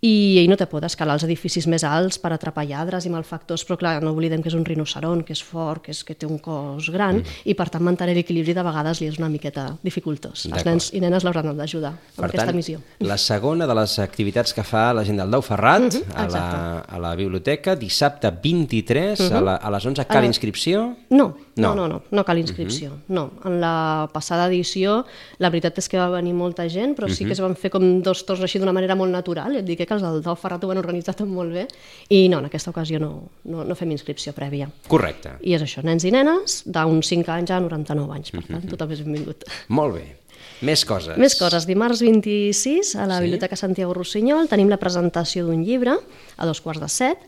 i 0.00 0.38
ell 0.38 0.48
no 0.48 0.56
té 0.56 0.66
por 0.66 0.80
d'escalar 0.80 1.14
els 1.14 1.24
edificis 1.24 1.66
més 1.66 1.84
alts 1.84 2.18
per 2.18 2.32
atrapar 2.32 2.64
lladres 2.66 3.04
i 3.06 3.10
malfactors, 3.10 3.66
però 3.66 3.76
clar, 3.76 4.02
no 4.02 4.12
oblidem 4.12 4.42
que 4.42 4.48
és 4.48 4.54
un 4.54 4.64
rinoceron, 4.64 5.22
que 5.24 5.32
és 5.32 5.42
fort, 5.42 5.82
que, 5.82 5.90
és, 5.90 6.04
que 6.04 6.14
té 6.14 6.26
un 6.26 6.38
cos 6.38 6.90
gran 6.90 7.16
mm. 7.16 7.24
i 7.44 7.54
per 7.54 7.68
tant 7.68 7.82
mantenir 7.82 8.14
l'equilibri 8.14 8.54
de 8.54 8.62
vegades 8.62 9.00
li 9.00 9.08
és 9.08 9.18
una 9.18 9.28
miqueta 9.28 9.76
dificultós. 9.82 10.46
Els 10.46 10.64
nens 10.64 10.90
i 10.94 11.00
nenes 11.00 11.24
l'hauran 11.24 11.56
d'ajudar 11.56 11.90
amb 11.90 12.16
Per 12.16 12.24
aquesta 12.24 12.46
tant, 12.46 12.56
missió. 12.56 12.80
la 13.00 13.18
segona 13.18 13.66
de 13.66 13.74
les 13.74 13.98
activitats 13.98 14.54
que 14.54 14.62
fa 14.62 14.92
la 14.94 15.04
gent 15.04 15.18
del 15.18 15.30
Dau 15.30 15.42
Ferrat 15.42 15.94
Mhm, 15.94 16.02
a, 16.14 16.28
la, 16.28 16.78
a 16.80 16.98
la 16.98 17.14
biblioteca, 17.14 17.76
dissabte 17.76 18.30
23 18.30 19.20
a, 19.32 19.40
la, 19.40 19.56
a 19.56 19.70
les 19.70 19.84
11, 19.86 20.04
cal 20.06 20.24
inscripció? 20.24 20.96
No. 21.10 21.36
No, 21.56 21.74
no, 21.74 21.88
no, 21.88 22.02
no 22.10 22.24
cal 22.24 22.38
inscripció. 22.38 22.90
Uh 22.90 22.94
-huh. 22.94 23.14
No, 23.14 23.30
en 23.44 23.60
la 23.60 24.08
passada 24.12 24.46
edició 24.46 25.04
la 25.38 25.50
veritat 25.50 25.78
és 25.78 25.88
que 25.88 25.98
va 25.98 26.08
venir 26.10 26.34
molta 26.34 26.68
gent, 26.68 26.96
però 26.96 27.08
sí 27.08 27.24
que 27.24 27.32
es 27.32 27.40
van 27.40 27.56
fer 27.56 27.70
com 27.70 28.02
dos 28.02 28.24
torns 28.24 28.42
així 28.42 28.58
d'una 28.58 28.72
manera 28.72 28.94
molt 28.94 29.10
natural, 29.10 29.54
i 29.54 29.58
et 29.58 29.64
dic 29.64 29.86
que 29.86 29.94
els 29.94 30.02
del 30.02 30.22
Dau 30.22 30.36
Ferrat 30.36 30.62
ho 30.64 30.68
van 30.68 30.78
organitzar 30.78 31.14
tot 31.14 31.28
molt 31.28 31.52
bé, 31.52 31.66
i 32.08 32.28
no, 32.28 32.38
en 32.38 32.44
aquesta 32.44 32.70
ocasió 32.70 32.98
no, 32.98 33.28
no, 33.44 33.64
no 33.64 33.74
fem 33.74 33.90
inscripció 33.90 34.32
prèvia. 34.32 34.70
Correcte. 34.88 35.30
I 35.40 35.54
és 35.54 35.62
això, 35.62 35.82
nens 35.82 36.04
i 36.04 36.10
nenes, 36.10 36.62
d'uns 36.66 37.06
5 37.06 37.28
anys 37.28 37.50
a 37.50 37.60
99 37.60 38.12
anys, 38.12 38.30
per 38.30 38.44
tant, 38.44 38.68
tothom 38.68 38.90
és 38.92 39.02
benvingut. 39.04 39.44
Molt 39.68 39.94
bé. 39.94 40.16
Més 40.60 40.84
coses. 40.84 41.16
Més 41.16 41.36
coses. 41.38 41.66
Dimarts 41.66 42.00
26, 42.00 42.96
a 42.96 43.06
la 43.06 43.18
Sí. 43.18 43.22
Biblioteca 43.24 43.56
Santiago 43.56 43.94
Rossinyol, 43.94 44.48
tenim 44.48 44.68
la 44.68 44.76
presentació 44.76 45.44
d'un 45.46 45.62
llibre, 45.64 45.96
a 46.36 46.46
dos 46.46 46.60
quarts 46.60 46.80
de 46.80 46.88
set. 46.88 47.18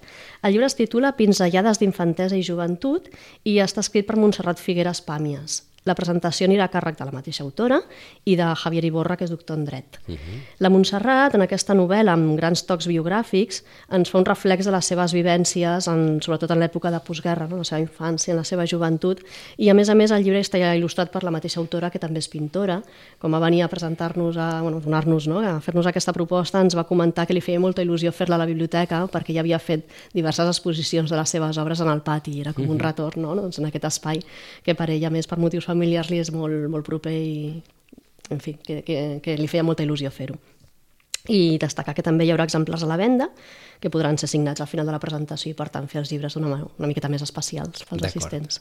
El 0.42 0.54
llibre 0.54 0.68
es 0.70 0.76
titula 0.78 1.16
Pinzellades 1.18 1.80
d'infantesa 1.80 2.38
i 2.38 2.44
joventut 2.46 3.10
i 3.44 3.58
està 3.60 3.84
escrit 3.84 4.08
per 4.08 4.16
Montserrat 4.16 4.62
Figueres 4.62 5.02
Pàmies. 5.04 5.60
La 5.90 5.96
presentació 5.98 6.46
anirà 6.46 6.68
a 6.68 6.72
càrrec 6.72 6.98
de 6.98 7.06
la 7.08 7.14
mateixa 7.14 7.42
autora 7.42 7.80
i 8.24 8.36
de 8.38 8.46
Javier 8.62 8.84
Iborra, 8.86 9.16
que 9.18 9.26
és 9.26 9.32
doctor 9.32 9.58
en 9.58 9.64
dret. 9.66 9.98
Uh 10.06 10.14
-huh. 10.14 10.40
La 10.58 10.70
Montserrat, 10.70 11.34
en 11.34 11.42
aquesta 11.42 11.74
novel·la, 11.74 12.12
amb 12.12 12.36
grans 12.38 12.62
tocs 12.66 12.86
biogràfics, 12.86 13.62
ens 13.90 14.10
fa 14.10 14.18
un 14.18 14.24
reflex 14.24 14.64
de 14.64 14.70
les 14.70 14.86
seves 14.86 15.12
vivències, 15.12 15.88
en, 15.88 16.20
sobretot 16.22 16.50
en 16.50 16.60
l'època 16.60 16.90
de 16.90 17.00
postguerra, 17.00 17.48
no? 17.48 17.56
la 17.56 17.64
seva 17.64 17.80
infància, 17.80 18.32
en 18.32 18.38
la 18.38 18.44
seva 18.44 18.66
joventut, 18.66 19.20
i 19.58 19.68
a 19.68 19.74
més 19.74 19.88
a 19.88 19.94
més 19.94 20.10
el 20.10 20.22
llibre 20.22 20.40
està 20.40 20.58
il·lustrat 20.58 21.10
per 21.10 21.24
la 21.24 21.30
mateixa 21.30 21.60
autora, 21.60 21.90
que 21.90 21.98
també 21.98 22.18
és 22.18 22.28
pintora, 22.28 22.82
com 23.18 23.32
va 23.32 23.40
venir 23.40 23.62
a 23.62 23.68
presentar-nos, 23.68 24.36
a, 24.36 24.62
bueno, 24.62 24.80
donar-nos, 24.80 25.26
no? 25.26 25.40
a 25.40 25.60
fer-nos 25.60 25.86
aquesta 25.86 26.12
proposta, 26.12 26.60
ens 26.60 26.76
va 26.76 26.84
comentar 26.84 27.26
que 27.26 27.34
li 27.34 27.40
feia 27.40 27.60
molta 27.60 27.82
il·lusió 27.82 28.12
fer-la 28.12 28.36
a 28.36 28.38
la 28.38 28.46
biblioteca, 28.46 29.06
perquè 29.10 29.34
ja 29.34 29.40
havia 29.40 29.58
fet 29.58 29.88
diverses 30.14 30.46
exposicions 30.46 31.10
de 31.10 31.16
les 31.16 31.28
seves 31.28 31.58
obres 31.58 31.80
en 31.80 31.88
el 31.88 32.00
pati, 32.00 32.40
era 32.40 32.52
com 32.52 32.68
un 32.70 32.78
retorn 32.78 33.22
no? 33.22 33.34
doncs 33.34 33.58
en 33.58 33.66
aquest 33.66 33.84
espai 33.84 34.20
que 34.64 34.74
per 34.74 34.90
ella, 34.90 35.10
més 35.10 35.26
per 35.26 35.38
motius 35.38 35.64
familiars, 35.64 35.79
li 35.86 35.96
és 36.18 36.32
molt, 36.32 36.68
molt 36.68 36.84
proper 36.86 37.12
i, 37.12 37.62
en 38.30 38.40
fi, 38.40 38.54
que, 38.54 38.82
que, 38.82 39.20
que 39.22 39.36
li 39.36 39.46
feia 39.48 39.62
molta 39.62 39.82
il·lusió 39.82 40.10
fer-ho 40.10 40.36
i 41.28 41.58
destacar 41.60 41.94
que 41.94 42.02
també 42.02 42.24
hi 42.24 42.30
haurà 42.32 42.44
exemplars 42.44 42.82
a 42.82 42.86
la 42.86 42.96
venda 42.96 43.28
que 43.80 43.90
podran 43.90 44.16
ser 44.18 44.26
signats 44.28 44.60
al 44.60 44.66
final 44.66 44.86
de 44.86 44.92
la 44.92 44.98
presentació 45.00 45.50
i 45.50 45.54
per 45.54 45.68
tant 45.68 45.86
fer 45.88 46.00
els 46.00 46.10
llibres 46.10 46.36
manera 46.36 46.66
una 46.78 46.88
miqueta 46.88 47.08
més 47.08 47.22
especials 47.22 47.84
pels 47.88 48.02
assistents. 48.04 48.60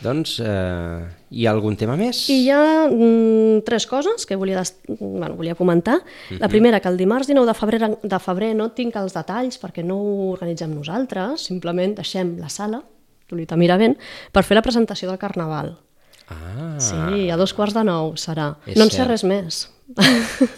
Doncs 0.00 0.36
eh, 0.38 1.00
hi 1.34 1.46
ha 1.46 1.50
algun 1.50 1.74
tema 1.76 1.96
més? 1.98 2.20
I 2.30 2.44
hi 2.44 2.50
ha 2.54 2.86
mm, 2.86 3.64
tres 3.66 3.84
coses 3.90 4.24
que 4.26 4.36
volia, 4.38 4.60
des... 4.60 4.76
bueno, 4.86 5.34
volia 5.34 5.56
comentar. 5.56 5.96
Uh 5.96 6.00
-huh. 6.30 6.38
La 6.38 6.46
Mhm. 6.46 6.50
primera, 6.50 6.80
que 6.80 6.88
el 6.88 6.96
dimarts 6.96 7.26
19 7.26 7.46
de 7.46 7.54
febrer, 7.54 7.98
de 8.02 8.18
febrer 8.18 8.54
no 8.54 8.70
tinc 8.70 8.94
els 8.96 9.12
detalls 9.12 9.60
perquè 9.60 9.82
no 9.84 9.96
ho 9.96 10.30
organitzem 10.32 10.72
nosaltres, 10.72 11.40
simplement 11.40 11.96
deixem 11.96 12.38
la 12.38 12.48
sala, 12.48 12.82
Lolita 13.28 13.56
Miravent, 13.56 13.98
per 14.32 14.44
fer 14.44 14.54
la 14.54 14.62
presentació 14.62 15.08
del 15.08 15.18
Carnaval. 15.18 15.76
Ah, 16.30 16.76
Sí, 16.78 17.30
a 17.30 17.36
dos 17.40 17.54
quarts 17.56 17.74
de 17.74 17.82
nou 17.88 18.12
serà. 18.20 18.52
És 18.66 18.76
no 18.76 18.84
en 18.84 18.90
sé 18.90 19.00
cert. 19.02 19.10
res 19.10 19.24
més. 19.24 19.64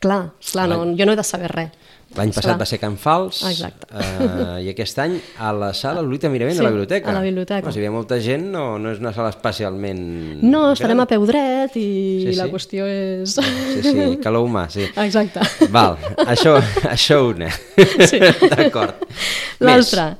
clar, 0.00 0.30
clar 0.52 0.68
no, 0.68 0.84
jo 0.96 1.06
no 1.06 1.12
he 1.14 1.16
de 1.18 1.24
saber 1.26 1.50
res. 1.52 1.72
L'any 2.14 2.30
passat 2.30 2.54
va 2.60 2.66
ser 2.68 2.76
Can 2.78 2.94
Fals 3.00 3.40
Exacte. 3.48 3.88
eh, 3.90 4.60
i 4.62 4.68
aquest 4.70 5.00
any 5.02 5.16
a 5.42 5.48
la 5.56 5.72
sala 5.74 5.98
Lolita 6.04 6.28
Miravent 6.30 6.54
Sí, 6.54 6.60
a 6.62 6.62
la 6.62 6.70
biblioteca. 6.70 7.10
a 7.10 7.14
la 7.16 7.22
biblioteca. 7.24 7.72
Si 7.74 7.80
hi 7.82 7.86
ha 7.88 7.90
molta 7.90 8.20
gent, 8.22 8.44
no, 8.52 8.78
no 8.78 8.92
és 8.92 9.00
una 9.02 9.10
sala 9.16 9.32
especialment... 9.34 10.04
No, 10.44 10.60
estarem 10.76 11.00
a 11.02 11.08
gran. 11.08 11.10
peu 11.10 11.26
dret 11.26 11.74
i 11.74 11.82
Sí, 12.22 12.28
sí. 12.28 12.36
la 12.38 12.46
qüestió 12.52 12.86
és... 12.86 13.34
Sí, 13.34 13.82
sí, 13.82 14.06
calor 14.22 14.46
humà, 14.46 14.68
sí. 14.70 14.86
Exacte. 14.94 15.42
Val, 15.74 15.98
això, 16.28 16.54
això 16.92 17.18
una. 17.32 17.50
Sí. 18.06 18.22
D'acord. 18.52 19.02
L'altra. 19.58 20.12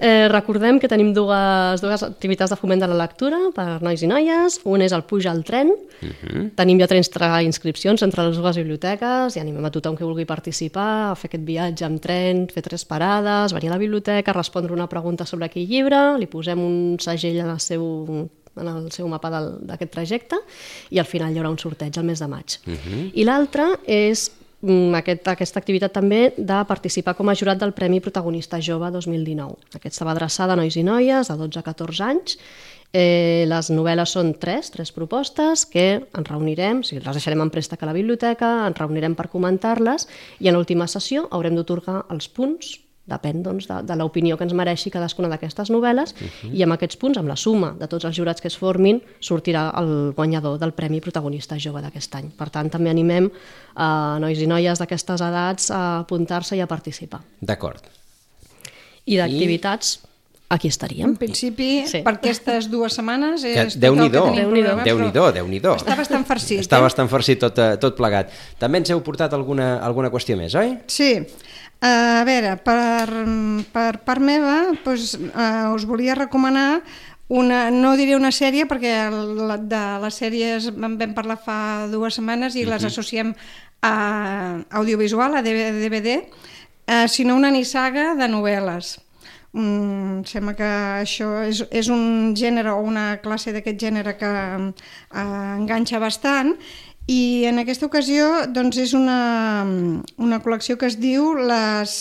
Eh, 0.00 0.28
recordem 0.30 0.78
que 0.78 0.86
tenim 0.88 1.12
dues, 1.12 1.80
dues 1.82 2.02
activitats 2.06 2.50
de 2.50 2.56
foment 2.56 2.80
de 2.80 2.86
la 2.86 2.94
lectura 2.94 3.38
per 3.54 3.80
nois 3.82 4.02
i 4.02 4.06
noies. 4.06 4.60
Un 4.64 4.82
és 4.82 4.92
el 4.94 5.02
Puja 5.04 5.30
al 5.32 5.42
tren. 5.44 5.68
Uh 5.68 6.06
Mhm. 6.06 6.14
-huh. 6.22 6.50
Tenim 6.54 6.78
ja 6.80 6.86
30 6.86 7.42
inscripcions 7.42 8.02
entre 8.02 8.22
les 8.28 8.36
dues 8.36 8.56
biblioteques 8.56 9.36
i 9.36 9.40
animem 9.40 9.64
a 9.64 9.70
tothom 9.70 9.96
que 9.96 10.04
vulgui 10.04 10.24
participar 10.24 11.10
a 11.10 11.14
fer 11.16 11.28
aquest 11.28 11.44
viatge 11.44 11.84
amb 11.84 12.00
tren, 12.00 12.46
fer 12.48 12.62
tres 12.62 12.84
parades, 12.84 13.52
venir 13.52 13.68
a 13.68 13.72
la 13.72 13.78
biblioteca, 13.78 14.32
respondre 14.32 14.72
una 14.72 14.86
pregunta 14.88 15.24
sobre 15.26 15.46
aquell 15.46 15.66
llibre, 15.66 16.16
li 16.18 16.26
posem 16.26 16.58
un 16.60 16.96
segell 17.00 17.38
en 17.40 17.48
el 17.50 17.60
seu 17.60 18.28
en 18.56 18.66
el 18.66 18.90
seu 18.90 19.06
mapa 19.06 19.30
d'aquest 19.30 19.92
trajecte 19.92 20.36
i 20.90 20.98
al 20.98 21.04
final 21.06 21.32
hi 21.32 21.38
haurà 21.38 21.48
un 21.50 21.58
sorteig 21.58 21.96
al 21.96 22.04
mes 22.04 22.18
de 22.18 22.26
maig. 22.26 22.58
Uh 22.66 22.72
-huh. 22.72 23.10
I 23.14 23.24
l'altra 23.24 23.78
és 23.86 24.32
aquest, 24.98 25.28
aquesta 25.30 25.60
activitat 25.60 25.92
també 25.94 26.32
de 26.36 26.58
participar 26.66 27.14
com 27.14 27.28
a 27.28 27.34
jurat 27.38 27.60
del 27.60 27.72
Premi 27.72 28.00
Protagonista 28.00 28.58
Jove 28.60 28.90
2019. 28.90 29.70
Aquesta 29.78 30.04
va 30.04 30.16
adreçada 30.16 30.54
a 30.54 30.58
nois 30.58 30.74
i 30.74 30.82
noies 30.82 31.30
de 31.30 31.36
12 31.38 31.60
a 31.60 31.62
14 31.62 32.02
anys. 32.08 32.38
Eh, 32.92 33.44
les 33.46 33.68
novel·les 33.70 34.08
són 34.16 34.32
tres, 34.40 34.72
tres 34.72 34.90
propostes 34.96 35.66
que 35.68 36.00
ens 36.00 36.28
reunirem, 36.30 36.82
sigui, 36.82 37.04
les 37.04 37.20
deixarem 37.20 37.44
en 37.44 37.52
préstec 37.52 37.82
a 37.84 37.90
la 37.90 37.92
biblioteca, 37.92 38.66
ens 38.66 38.80
reunirem 38.80 39.14
per 39.14 39.28
comentar-les 39.28 40.08
i 40.40 40.48
en 40.48 40.56
l'última 40.56 40.88
sessió 40.88 41.28
haurem 41.30 41.54
d'otorgar 41.54 42.06
els 42.08 42.30
punts 42.32 42.78
depèn 43.08 43.42
doncs, 43.42 43.66
de, 43.68 43.80
de 43.88 43.96
l'opinió 43.96 44.36
que 44.36 44.44
ens 44.44 44.54
mereixi 44.56 44.90
cadascuna 44.90 45.28
d'aquestes 45.32 45.70
novel·les 45.70 46.12
uh 46.12 46.26
-huh. 46.26 46.54
i 46.54 46.62
amb 46.62 46.72
aquests 46.76 46.96
punts, 46.96 47.18
amb 47.18 47.28
la 47.28 47.36
suma 47.36 47.74
de 47.78 47.88
tots 47.88 48.04
els 48.04 48.16
jurats 48.16 48.40
que 48.40 48.48
es 48.48 48.56
formin, 48.56 49.02
sortirà 49.20 49.72
el 49.80 50.12
guanyador 50.14 50.58
del 50.58 50.72
Premi 50.72 51.00
Protagonista 51.00 51.56
Jove 51.58 51.82
d'aquest 51.82 52.14
any. 52.14 52.30
Per 52.30 52.50
tant, 52.50 52.70
també 52.70 52.90
animem 52.90 53.30
a 53.74 54.18
nois 54.20 54.38
i 54.38 54.46
noies 54.46 54.78
d'aquestes 54.78 55.20
edats 55.20 55.70
a 55.70 56.00
apuntar-se 56.00 56.56
i 56.56 56.60
a 56.60 56.66
participar. 56.66 57.20
D'acord. 57.40 57.80
I 59.06 59.16
d'activitats, 59.16 60.00
aquí 60.48 60.68
estaríem. 60.68 61.10
En 61.10 61.16
principi, 61.16 61.84
Sí. 61.86 62.00
per 62.02 62.14
aquestes 62.14 62.70
dues 62.70 62.94
setmanes 62.94 63.42
Que, 63.42 63.52
és 63.52 63.54
tot 63.54 63.64
el 63.64 63.72
que 63.72 63.78
Déu-n'hi-do, 63.80 64.22
tenim 64.24 64.34
Déu-n'hi-do. 64.36 64.50
programat, 64.50 64.84
Déu-n'hi-do, 64.84 65.20
però 65.20 65.32
Déu-n'hi-do. 65.32 65.74
Està 65.76 65.96
bastant 65.96 66.24
farcit. 66.24 66.60
Està 66.60 66.78
eh? 66.78 66.80
bastant 66.80 67.08
farcit 67.08 67.38
tot, 67.38 67.58
eh, 67.58 67.76
tot 67.76 67.96
plegat. 67.96 68.30
També 68.58 68.78
ens 68.78 68.90
heu 68.90 69.00
portat 69.02 69.32
alguna, 69.32 69.78
alguna 69.78 70.10
qüestió 70.10 70.36
més, 70.36 70.54
oi? 70.54 70.78
Sí. 70.86 71.26
A 71.80 72.24
veure, 72.26 72.56
per, 72.66 73.06
per 73.70 73.92
part 74.02 74.22
meva, 74.24 74.72
doncs, 74.82 75.12
uh, 75.14 75.70
us 75.76 75.84
volia 75.86 76.16
recomanar 76.18 76.80
una, 77.30 77.68
no 77.70 77.92
diré 77.94 78.16
una 78.16 78.32
sèrie 78.34 78.66
perquè 78.66 78.94
la, 79.12 79.58
de 79.62 79.82
les 80.02 80.18
sèries 80.18 80.70
en 80.72 80.96
vam 80.98 81.14
parlar 81.14 81.38
fa 81.38 81.58
dues 81.92 82.18
setmanes 82.18 82.56
i 82.58 82.64
les 82.66 82.82
associem 82.88 83.30
a 83.86 83.94
audiovisual, 84.80 85.38
a 85.38 85.42
DVD, 85.44 86.18
uh, 86.18 87.06
sinó 87.06 87.38
una 87.38 87.52
nissaga 87.54 88.16
de 88.18 88.26
novel·les. 88.26 88.96
Mm, 89.52 90.26
sembla 90.28 90.52
que 90.58 90.66
això 91.00 91.28
és, 91.46 91.62
és 91.72 91.88
un 91.88 92.34
gènere 92.36 92.74
o 92.74 92.82
una 92.84 93.16
classe 93.22 93.54
d'aquest 93.54 93.78
gènere 93.80 94.12
que 94.20 94.28
eh, 94.28 95.22
enganxa 95.22 95.98
bastant 96.02 96.52
i 97.08 97.46
en 97.48 97.56
aquesta 97.62 97.88
ocasió 97.88 98.28
doncs, 98.52 98.76
és 98.76 98.92
una, 98.92 99.64
una 100.20 100.38
col·lecció 100.44 100.76
que 100.76 100.90
es 100.90 100.98
diu 101.00 101.32
Les, 101.40 101.96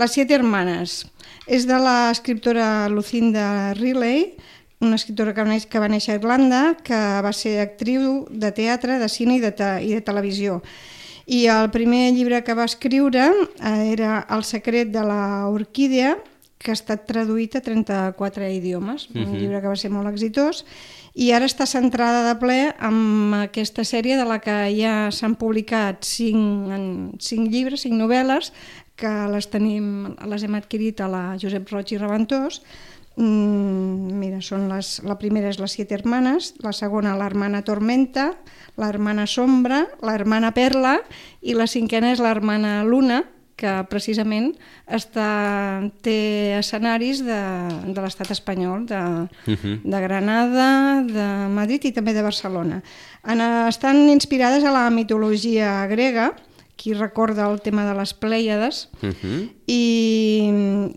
les 0.00 0.14
Siete 0.16 0.34
Hermanes. 0.34 1.02
És 1.46 1.68
de 1.68 1.76
l'escriptora 1.78 2.88
Lucinda 2.88 3.74
Riley, 3.76 4.32
una 4.80 4.96
escriptora 4.96 5.34
que 5.36 5.44
va, 5.44 5.50
néixer, 5.52 5.68
que 5.70 5.82
va 5.82 5.90
néixer 5.92 6.14
a 6.14 6.20
Irlanda, 6.20 6.62
que 6.84 7.00
va 7.24 7.32
ser 7.36 7.58
actriu 7.60 8.24
de 8.30 8.50
teatre, 8.56 8.96
de 8.98 9.08
cine 9.12 9.36
i 9.36 9.44
de, 9.44 9.52
te, 9.56 9.68
i 9.84 9.92
de 9.92 10.00
televisió. 10.04 10.62
I 11.26 11.46
el 11.52 11.68
primer 11.74 12.14
llibre 12.14 12.40
que 12.46 12.54
va 12.56 12.64
escriure 12.64 13.28
eh, 13.28 13.76
era 13.92 14.22
El 14.30 14.44
secret 14.46 14.92
de 14.94 15.04
la 15.04 15.48
orquídea, 15.52 16.16
que 16.56 16.72
ha 16.72 16.76
estat 16.76 17.04
traduït 17.06 17.58
a 17.58 17.60
34 17.62 18.48
idiomes, 18.50 19.10
un 19.12 19.34
llibre 19.36 19.60
que 19.60 19.68
va 19.68 19.76
ser 19.76 19.90
molt 19.92 20.08
exitós, 20.08 20.64
i 21.16 21.30
ara 21.32 21.48
està 21.48 21.64
centrada 21.64 22.26
de 22.26 22.34
ple 22.36 22.58
amb 22.84 23.32
aquesta 23.38 23.86
sèrie 23.88 24.18
de 24.20 24.26
la 24.28 24.36
que 24.44 24.56
ja 24.76 25.08
s'han 25.08 25.38
publicat 25.40 26.04
cinc, 26.04 26.68
en, 26.76 26.84
cinc 27.24 27.48
llibres, 27.52 27.86
cinc 27.86 27.96
novel·les, 27.96 28.52
que 29.00 29.12
les 29.32 29.48
tenim, 29.52 30.12
les 30.28 30.44
hem 30.44 30.56
adquirit 30.58 31.00
a 31.00 31.08
la 31.08 31.22
Josep 31.40 31.72
Roig 31.72 31.92
i 31.92 32.00
Reventós. 32.00 32.60
Mm, 33.16 34.12
mira, 34.20 34.42
són 34.44 34.66
les, 34.68 34.98
la 35.08 35.16
primera 35.16 35.48
és 35.48 35.56
Les 35.60 35.72
Siete 35.72 35.96
Hermanes, 35.96 36.52
la 36.60 36.74
segona 36.76 37.14
La 37.16 37.28
Hermana 37.30 37.62
Tormenta, 37.64 38.34
La 38.76 38.90
Hermana 38.92 39.24
Sombra, 39.26 39.86
La 40.04 40.12
Hermana 40.18 40.52
Perla 40.52 40.98
i 41.40 41.56
la 41.56 41.64
cinquena 41.64 42.12
és 42.12 42.20
La 42.20 42.34
Hermana 42.34 42.82
Luna, 42.84 43.22
que 43.56 43.72
precisament 43.88 44.50
està, 44.86 45.28
té 46.04 46.16
escenaris 46.58 47.22
de, 47.24 47.40
de 47.88 48.04
l'estat 48.04 48.30
espanyol, 48.34 48.84
de, 48.86 49.00
uh 49.00 49.54
-huh. 49.54 49.76
de 49.82 50.00
Granada, 50.00 50.68
de 51.02 51.28
Madrid 51.48 51.84
i 51.84 51.92
també 51.92 52.12
de 52.12 52.22
Barcelona. 52.22 52.82
En, 53.24 53.40
estan 53.68 54.08
inspirades 54.10 54.64
a 54.64 54.72
la 54.72 54.90
mitologia 54.90 55.86
grega, 55.86 56.34
qui 56.76 56.92
recorda 56.92 57.50
el 57.50 57.62
tema 57.62 57.86
de 57.88 57.94
les 57.96 58.12
Plèiades, 58.12 58.88
uh 59.02 59.08
-huh. 59.08 59.48
i 59.66 59.82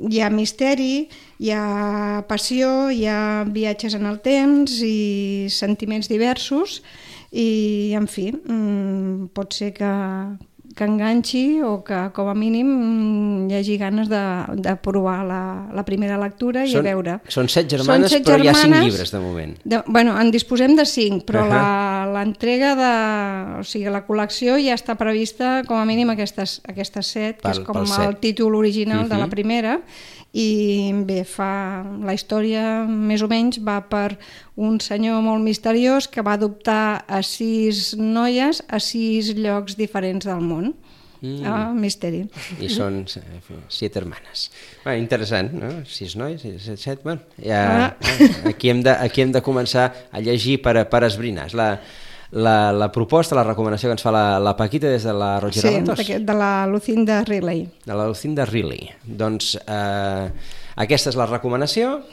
hi 0.10 0.22
ha 0.22 0.30
misteri, 0.30 1.08
hi 1.40 1.52
ha 1.52 2.26
passió, 2.28 2.92
hi 2.92 3.06
ha 3.08 3.46
viatges 3.48 3.94
en 3.94 4.06
el 4.06 4.20
temps 4.20 4.82
i 4.84 5.48
sentiments 5.50 6.10
diversos, 6.10 6.84
i 7.32 7.94
en 7.96 8.08
fi, 8.08 8.32
mm, 8.32 9.28
pot 9.34 9.54
ser 9.54 9.74
que, 9.74 9.92
que 10.80 10.88
enganxi 10.88 11.60
o 11.62 11.82
que 11.84 11.98
com 12.16 12.30
a 12.32 12.34
mínim 12.34 12.70
mm, 12.72 13.50
hi 13.52 13.56
hagi 13.60 13.76
ganes 13.82 14.08
de, 14.08 14.22
de 14.56 14.76
provar 14.80 15.26
la, 15.28 15.42
la 15.76 15.84
primera 15.84 16.16
lectura 16.22 16.64
i 16.64 16.72
Són- 16.72 16.86
a 16.86 16.88
veure. 16.88 17.18
són 17.28 17.50
set 17.52 17.68
germanes, 17.70 18.14
set 18.16 18.24
però 18.24 18.40
hi 18.40 18.48
ha 18.48 18.54
cinc 18.56 18.64
germanes 18.64 18.86
llibres 18.88 19.12
de 19.12 19.20
moment. 19.20 19.58
De, 19.66 19.82
bueno, 19.88 20.16
en 20.22 20.32
disposem 20.32 20.78
de 20.80 20.86
cinc, 20.88 21.26
però 21.28 21.44
uh 21.44 21.52
-huh. 21.52 22.14
l'entrega 22.16 22.76
de... 22.80 23.60
O 23.60 23.64
sigui, 23.64 23.90
la 23.92 24.06
col·lecció 24.08 24.56
ja 24.64 24.74
està 24.80 24.96
prevista 24.96 25.64
com 25.68 25.78
a 25.78 25.86
mínim 25.86 26.10
aquestes, 26.10 26.62
aquestes 26.64 27.06
set, 27.08 27.42
que 27.42 27.50
Pel- 27.50 27.60
és 27.60 27.66
com 27.68 27.78
el 27.78 27.88
set. 27.88 28.20
títol 28.22 28.56
original 28.56 29.00
uh 29.00 29.04
-huh. 29.06 29.10
de 29.10 29.18
la 29.18 29.26
Mhm. 29.28 29.30
primera, 29.30 29.82
i 30.34 30.92
bé, 31.08 31.24
fa 31.26 31.82
la 32.06 32.14
història 32.14 32.84
més 32.86 33.24
o 33.26 33.30
menys 33.32 33.58
va 33.66 33.80
per 33.90 34.14
un 34.62 34.78
senyor 34.84 35.24
molt 35.26 35.42
misteriós 35.42 36.08
que 36.08 36.22
va 36.22 36.36
adoptar 36.38 37.06
a 37.08 37.24
sis 37.26 37.96
noies 37.98 38.62
a 38.70 38.78
sis 38.84 39.34
llocs 39.34 39.78
diferents 39.80 40.30
del 40.30 40.44
món 40.46 40.76
mm. 41.22 41.46
el 41.50 41.80
misteri. 41.80 42.22
I 42.62 42.70
són 42.70 43.02
eh, 43.06 43.40
set 43.74 43.98
hermanes. 43.98 44.50
Bé, 44.84 44.98
interessant, 45.02 45.50
no? 45.56 45.72
Sis 45.90 46.16
nois, 46.20 46.44
set, 46.44 46.78
set 46.80 47.04
bueno, 47.04 47.26
ja, 47.42 47.64
Ah. 47.90 47.90
aquí, 48.52 48.70
hem 48.70 48.84
de, 48.86 48.94
aquí 48.94 49.26
hem 49.26 49.34
de 49.34 49.42
començar 49.42 49.90
a 50.12 50.22
llegir 50.22 50.60
per, 50.62 50.78
per 50.90 51.04
esbrinar. 51.08 51.48
És 51.50 51.58
la, 51.58 51.72
la, 52.32 52.72
la 52.72 52.92
proposta, 52.92 53.34
la 53.36 53.44
recomanació 53.44 53.90
que 53.90 53.96
ens 53.98 54.04
fa 54.06 54.12
la, 54.14 54.40
la 54.40 54.56
Paquita 54.56 54.88
des 54.88 55.04
de 55.04 55.14
la 55.14 55.40
Roger 55.40 55.62
Sí, 55.64 55.76
d'aquest- 55.82 56.26
de 56.26 56.34
la 56.38 56.68
Lucinda 56.68 57.24
Riley. 57.26 57.68
de 57.86 57.94
la 57.96 58.08
Lucinda 58.08 58.46
Riley. 58.46 58.90
Doncs 59.04 59.56
eh, 59.66 60.30
aquesta 60.80 61.10
és 61.10 61.16
la 61.20 61.26
recomanació 61.26 62.04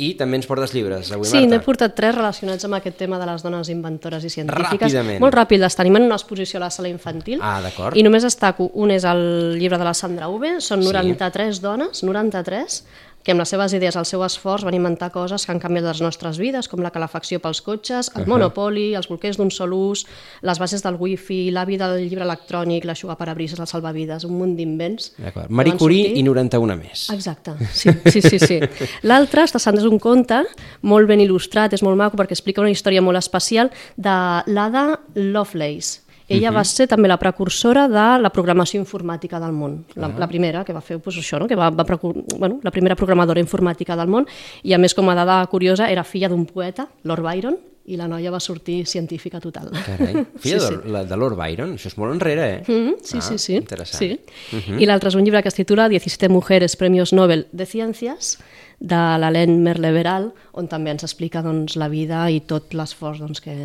i 0.00 0.14
també 0.18 0.36
ens 0.40 0.46
portes 0.48 0.72
llibres 0.74 1.12
avui. 1.12 1.28
Sí, 1.28 1.44
n'he 1.46 1.60
portat 1.62 1.94
tres 1.94 2.14
relacionats 2.16 2.64
amb 2.66 2.74
aquest 2.80 2.96
tema 2.98 3.18
de 3.20 3.26
les 3.28 3.42
dones 3.44 3.68
inventores 3.68 4.24
i 4.24 4.30
científiques. 4.32 4.88
Ràpidament. 4.90 5.20
Molt 5.22 5.36
ràpides. 5.36 5.76
Tenim 5.78 6.00
en 6.00 6.08
una 6.08 6.16
exposició 6.16 6.58
a 6.58 6.64
la 6.64 6.70
sala 6.74 6.88
infantil. 6.88 7.38
Ah, 7.42 7.60
d'acord. 7.62 7.94
I 7.96 8.02
només 8.02 8.24
destaco, 8.26 8.70
un 8.74 8.90
és 8.96 9.04
el 9.04 9.58
llibre 9.60 9.78
de 9.78 9.84
la 9.84 9.94
Sandra 9.94 10.28
Uve, 10.32 10.56
són 10.60 10.82
Sí. 10.82 10.88
93 10.88 11.60
dones, 11.62 12.02
93, 12.02 12.82
que 13.24 13.34
amb 13.34 13.42
les 13.42 13.50
seves 13.52 13.74
idees, 13.76 13.96
el 14.00 14.06
seu 14.08 14.22
esforç, 14.24 14.64
van 14.64 14.76
inventar 14.76 15.10
coses 15.12 15.44
que 15.44 15.52
han 15.52 15.60
canviat 15.60 15.84
les 15.84 16.00
nostres 16.00 16.38
vides, 16.40 16.68
com 16.70 16.80
la 16.80 16.92
calefacció 16.94 17.40
pels 17.42 17.60
cotxes, 17.64 18.10
el 18.16 18.26
monopoli, 18.30 18.94
els 18.96 19.10
bolquers 19.10 19.36
d'un 19.40 19.50
sol 19.52 19.74
ús, 19.76 20.06
les 20.46 20.60
bases 20.62 20.84
del 20.84 20.96
wifi, 21.00 21.42
l'avi 21.52 21.76
del 21.80 21.98
llibre 22.06 22.24
electrònic, 22.24 22.88
l'aixugaparabrises, 22.88 23.60
el 23.60 23.68
salvavides, 23.68 24.24
un 24.28 24.38
munt 24.40 24.56
d'invents. 24.56 25.12
Marie 25.48 25.76
Curie 25.76 26.08
sortir. 26.08 26.20
i 26.20 26.26
91 26.26 26.78
més. 26.80 27.06
Exacte, 27.12 27.56
sí, 27.72 27.92
sí, 28.08 28.24
sí. 28.24 28.38
sí. 28.40 28.60
L'altre, 29.10 29.44
està 29.44 29.60
sent 29.60 29.80
és 29.80 29.88
un 29.88 30.00
conte 30.00 30.42
molt 30.80 31.10
ben 31.10 31.20
il·lustrat, 31.20 31.76
és 31.76 31.84
molt 31.84 32.00
maco 32.00 32.20
perquè 32.20 32.36
explica 32.36 32.64
una 32.64 32.72
història 32.72 33.04
molt 33.04 33.20
especial 33.20 33.72
de 33.96 34.16
l'Ada 34.48 34.86
Lovelace. 35.14 36.09
Ella 36.30 36.52
va 36.54 36.62
ser 36.64 36.86
també 36.90 37.08
la 37.10 37.18
precursora 37.18 37.88
de 37.90 38.06
la 38.22 38.30
programació 38.30 38.80
informàtica 38.80 39.40
del 39.42 39.52
món, 39.52 39.80
la, 39.96 40.12
la 40.18 40.28
primera 40.30 40.64
que 40.64 40.72
va 40.76 40.80
fer 40.80 41.00
pues, 41.02 41.18
això, 41.18 41.40
no? 41.42 41.48
que 41.50 41.58
va, 41.58 41.70
va 41.74 41.84
precur... 41.84 42.14
bueno, 42.38 42.60
la 42.62 42.70
primera 42.70 42.96
programadora 42.96 43.42
informàtica 43.42 43.96
del 43.98 44.08
món, 44.08 44.28
i 44.62 44.72
a 44.72 44.78
més 44.78 44.94
com 44.94 45.08
a 45.10 45.16
dada 45.18 45.40
curiosa 45.50 45.90
era 45.90 46.04
filla 46.06 46.30
d'un 46.30 46.46
poeta, 46.46 46.86
Lord 47.04 47.26
Byron, 47.26 47.58
i 47.90 47.96
la 47.98 48.06
noia 48.06 48.30
va 48.30 48.38
sortir 48.38 48.84
científica 48.86 49.40
total. 49.42 49.70
Carai. 49.72 50.24
Filla 50.38 50.60
Sí, 50.60 50.66
sí, 50.66 50.74
sí. 50.76 50.76
De, 50.84 50.92
la, 50.94 51.04
de 51.08 51.16
Lord 51.18 51.34
Byron, 51.38 51.74
això 51.74 51.90
és 51.90 51.96
molt 51.98 52.14
enrere, 52.14 52.44
eh? 52.60 52.62
Mm, 52.68 52.98
sí, 53.02 53.18
Ah, 53.18 53.24
sí, 53.26 53.38
sí. 53.42 53.56
Interessant. 53.56 53.98
sí. 53.98 54.60
I 54.78 54.86
l'altre 54.86 55.10
és 55.10 55.16
un 55.18 55.24
llibre 55.26 55.42
que 55.42 55.50
es 55.50 55.58
titula 55.58 55.88
17 55.90 56.28
mujeres 56.30 56.76
premios 56.76 57.12
Nobel 57.16 57.48
de 57.50 57.66
Ciències, 57.66 58.36
de 58.78 59.00
l'Helene 59.20 59.58
Merleveral, 59.64 60.30
on 60.52 60.68
també 60.70 60.94
ens 60.94 61.02
explica 61.04 61.42
doncs, 61.42 61.74
la 61.80 61.88
vida 61.90 62.28
i 62.30 62.38
tot 62.40 62.76
l'esforç 62.78 63.18
doncs, 63.24 63.42
que, 63.44 63.56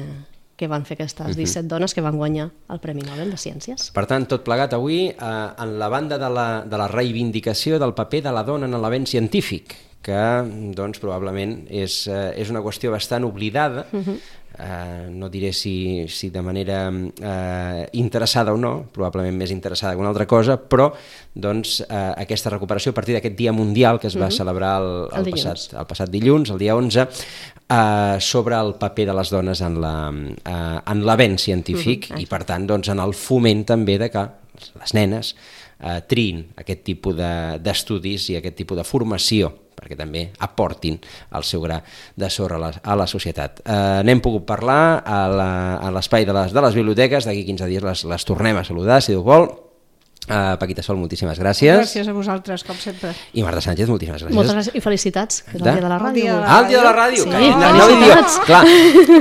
que 0.55 0.69
van 0.71 0.85
fer 0.87 0.95
aquestes 0.95 1.35
17 1.35 1.67
dones 1.67 1.93
que 1.93 2.03
van 2.03 2.15
guanyar 2.15 2.49
el 2.71 2.79
Premi 2.83 3.03
Nobel 3.03 3.33
de 3.33 3.39
Ciències. 3.39 3.89
Per 3.95 4.05
tant, 4.07 4.27
tot 4.29 4.45
plegat 4.45 4.75
avui 4.77 5.09
eh, 5.09 5.15
en 5.19 5.75
la 5.79 5.89
banda 5.91 6.19
de 6.21 6.29
la, 6.31 6.47
de 6.63 6.79
la 6.79 6.87
reivindicació 6.91 7.79
del 7.81 7.95
paper 7.97 8.23
de 8.29 8.35
la 8.35 8.45
dona 8.47 8.69
en 8.69 8.79
l'avenç 8.79 9.15
científic, 9.17 9.75
que 10.05 10.21
doncs, 10.77 10.99
probablement 11.01 11.63
és, 11.73 12.03
eh, 12.07 12.33
és 12.37 12.51
una 12.53 12.61
qüestió 12.61 12.91
bastant 12.93 13.25
oblidada, 13.25 13.87
eh, 14.57 15.07
no 15.11 15.27
diré 15.33 15.49
si, 15.51 16.05
si 16.07 16.29
de 16.29 16.41
manera 16.45 16.83
eh, 16.93 17.89
interessada 17.97 18.53
o 18.53 18.57
no, 18.61 18.85
probablement 18.93 19.35
més 19.41 19.51
interessada 19.51 19.95
que 19.95 19.99
una 20.03 20.11
altra 20.13 20.27
cosa, 20.29 20.55
però 20.61 20.91
doncs, 21.33 21.81
eh, 21.89 22.13
aquesta 22.21 22.53
recuperació 22.53 22.93
a 22.93 22.95
partir 22.99 23.17
d'aquest 23.17 23.35
Dia 23.35 23.51
Mundial 23.51 23.99
que 23.99 24.07
es 24.07 24.15
va 24.21 24.29
celebrar 24.31 24.77
el, 24.83 24.87
el, 25.09 25.25
El 25.25 25.25
passat, 25.33 25.73
el 25.81 25.89
passat 25.89 26.13
dilluns, 26.13 26.53
el 26.53 26.61
dia 26.61 26.77
11, 26.77 27.07
eh, 27.65 28.17
sobre 28.21 28.55
el 28.61 28.75
paper 28.79 29.07
de 29.09 29.17
les 29.19 29.33
dones 29.33 29.61
en 29.65 29.81
la, 29.81 29.95
eh, 30.13 30.79
en 30.93 31.03
l'avenç 31.05 31.49
científic 31.49 32.11
i, 32.21 32.25
per 32.29 32.43
tant, 32.45 32.67
doncs, 32.69 32.93
en 32.93 32.99
el 33.03 33.13
foment 33.17 33.65
també 33.65 33.97
de 33.99 34.09
que 34.13 34.23
les 34.79 34.93
nenes 34.95 35.33
eh, 35.81 35.99
triïn 36.07 36.45
aquest 36.55 36.85
tipus 36.87 37.17
de- 37.17 37.57
d'estudis 37.59 38.29
i 38.31 38.37
aquest 38.39 38.55
tipus 38.61 38.77
de 38.79 38.85
formació 38.87 39.51
perquè 39.75 39.97
també 39.99 40.29
aportin 40.39 40.97
el 41.35 41.43
seu 41.43 41.61
gra 41.61 41.81
de 42.15 42.29
sorra 42.29 42.55
a 42.57 42.59
la, 42.59 42.71
a 42.83 42.95
la 42.95 43.07
societat. 43.07 43.59
Eh, 43.65 44.01
N'hem 44.07 44.21
pogut 44.23 44.45
parlar 44.47 45.03
a 45.05 45.91
l'espai 45.91 46.25
de, 46.25 46.33
les, 46.33 46.53
de 46.55 46.61
les 46.65 46.75
biblioteques, 46.75 47.25
d'aquí 47.27 47.45
15 47.45 47.67
dies 47.69 47.83
les, 47.83 48.03
les 48.05 48.25
tornem 48.25 48.57
a 48.57 48.63
saludar, 48.63 49.01
si 49.03 49.11
Déu 49.15 49.23
vol. 49.23 49.49
Eh, 50.25 50.55
Paquita 50.57 50.81
Sol, 50.81 50.97
moltíssimes 50.97 51.37
gràcies. 51.37 51.75
Gràcies 51.77 52.07
a 52.09 52.13
vosaltres, 52.15 52.63
com 52.65 52.73
sempre. 52.81 53.11
I 53.37 53.43
Marta 53.45 53.61
Sánchez, 53.61 53.85
moltíssimes 53.91 54.23
gràcies. 54.23 54.33
Moltes 54.33 54.55
gràcies 54.57 54.73
i 54.79 54.81
felicitats, 54.81 55.43
que 55.45 55.57
és 55.59 55.61
De- 55.61 55.69
el 55.69 55.75
dia 55.77 55.83
de 55.83 55.89
la 55.91 55.99
El 55.99 56.01
ràdio. 56.01 56.23
dia 56.23 56.33
de 56.33 56.39
la 56.41 56.47
Ah, 56.55 56.59
el 56.63 56.67
dia 56.67 56.77
de 56.79 56.83
la 56.87 56.93
ràdio. 56.97 57.23
Sí, 57.23 57.29
que 57.29 57.51
no, 57.51 57.73
no 57.77 57.87
diu. 57.91 58.41
Clar, 58.47 58.63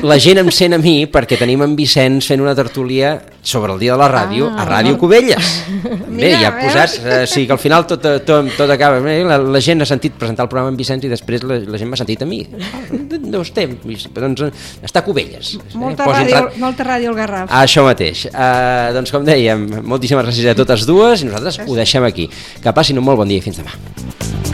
la 0.03 0.19
gent 0.19 0.39
em 0.41 0.51
sent 0.51 0.73
a 0.73 0.79
mi 0.81 1.05
perquè 1.07 1.37
tenim 1.37 1.61
en 1.67 1.77
Vicenç 1.77 2.25
fent 2.33 2.41
una 2.41 2.55
tertúlia 2.57 3.19
sobre 3.45 3.75
el 3.75 3.79
dia 3.79 3.93
de 3.93 3.99
la 4.01 4.09
ràdio 4.09 4.49
Ah, 4.51 4.63
a 4.63 4.67
Ràdio 4.67 4.97
Cubelles. 4.99 5.49
Bé, 5.85 6.09
Mira, 6.09 6.39
ja 6.41 6.51
posats, 6.57 6.95
eh, 7.05 7.27
sí 7.29 7.45
que 7.47 7.53
al 7.53 7.59
final 7.61 7.85
tot, 7.87 8.01
tot, 8.25 8.49
tot 8.57 8.71
acaba. 8.73 8.99
La, 9.05 9.37
la 9.39 9.61
gent 9.61 9.85
ha 9.85 9.87
sentit 9.87 10.15
presentar 10.19 10.47
el 10.47 10.51
programa 10.51 10.73
en 10.73 10.79
Vicenç 10.81 11.05
i 11.05 11.11
després 11.13 11.45
la, 11.45 11.59
la 11.61 11.79
gent 11.81 11.91
m'ha 11.93 11.99
sentit 12.01 12.23
a 12.25 12.29
mi. 12.31 12.41
No 13.29 13.43
estem, 13.45 13.77
doncs 13.85 14.47
està 14.81 15.03
a 15.03 15.05
Cubelles. 15.05 15.55
Molta, 15.75 16.09
Posin 16.09 16.25
ràdio, 16.31 16.41
ra- 16.41 16.65
molta 16.65 16.89
ràdio 16.89 17.13
al 17.13 17.19
Garraf. 17.21 17.53
això 17.61 17.85
mateix. 17.85 18.25
Uh, 18.33 18.95
doncs 18.97 19.13
com 19.13 19.29
dèiem, 19.29 19.69
moltíssimes 19.85 20.25
gràcies 20.31 20.51
a 20.51 20.57
totes 20.59 20.87
dues 20.89 21.23
i 21.23 21.29
nosaltres 21.29 21.61
ho 21.69 21.77
deixem 21.77 22.09
aquí. 22.09 22.31
Que 22.65 22.73
passin 22.73 22.99
un 22.99 23.05
molt 23.05 23.21
bon 23.21 23.29
dia 23.29 23.43
i 23.43 23.45
fins 23.45 23.61
demà. 23.61 24.54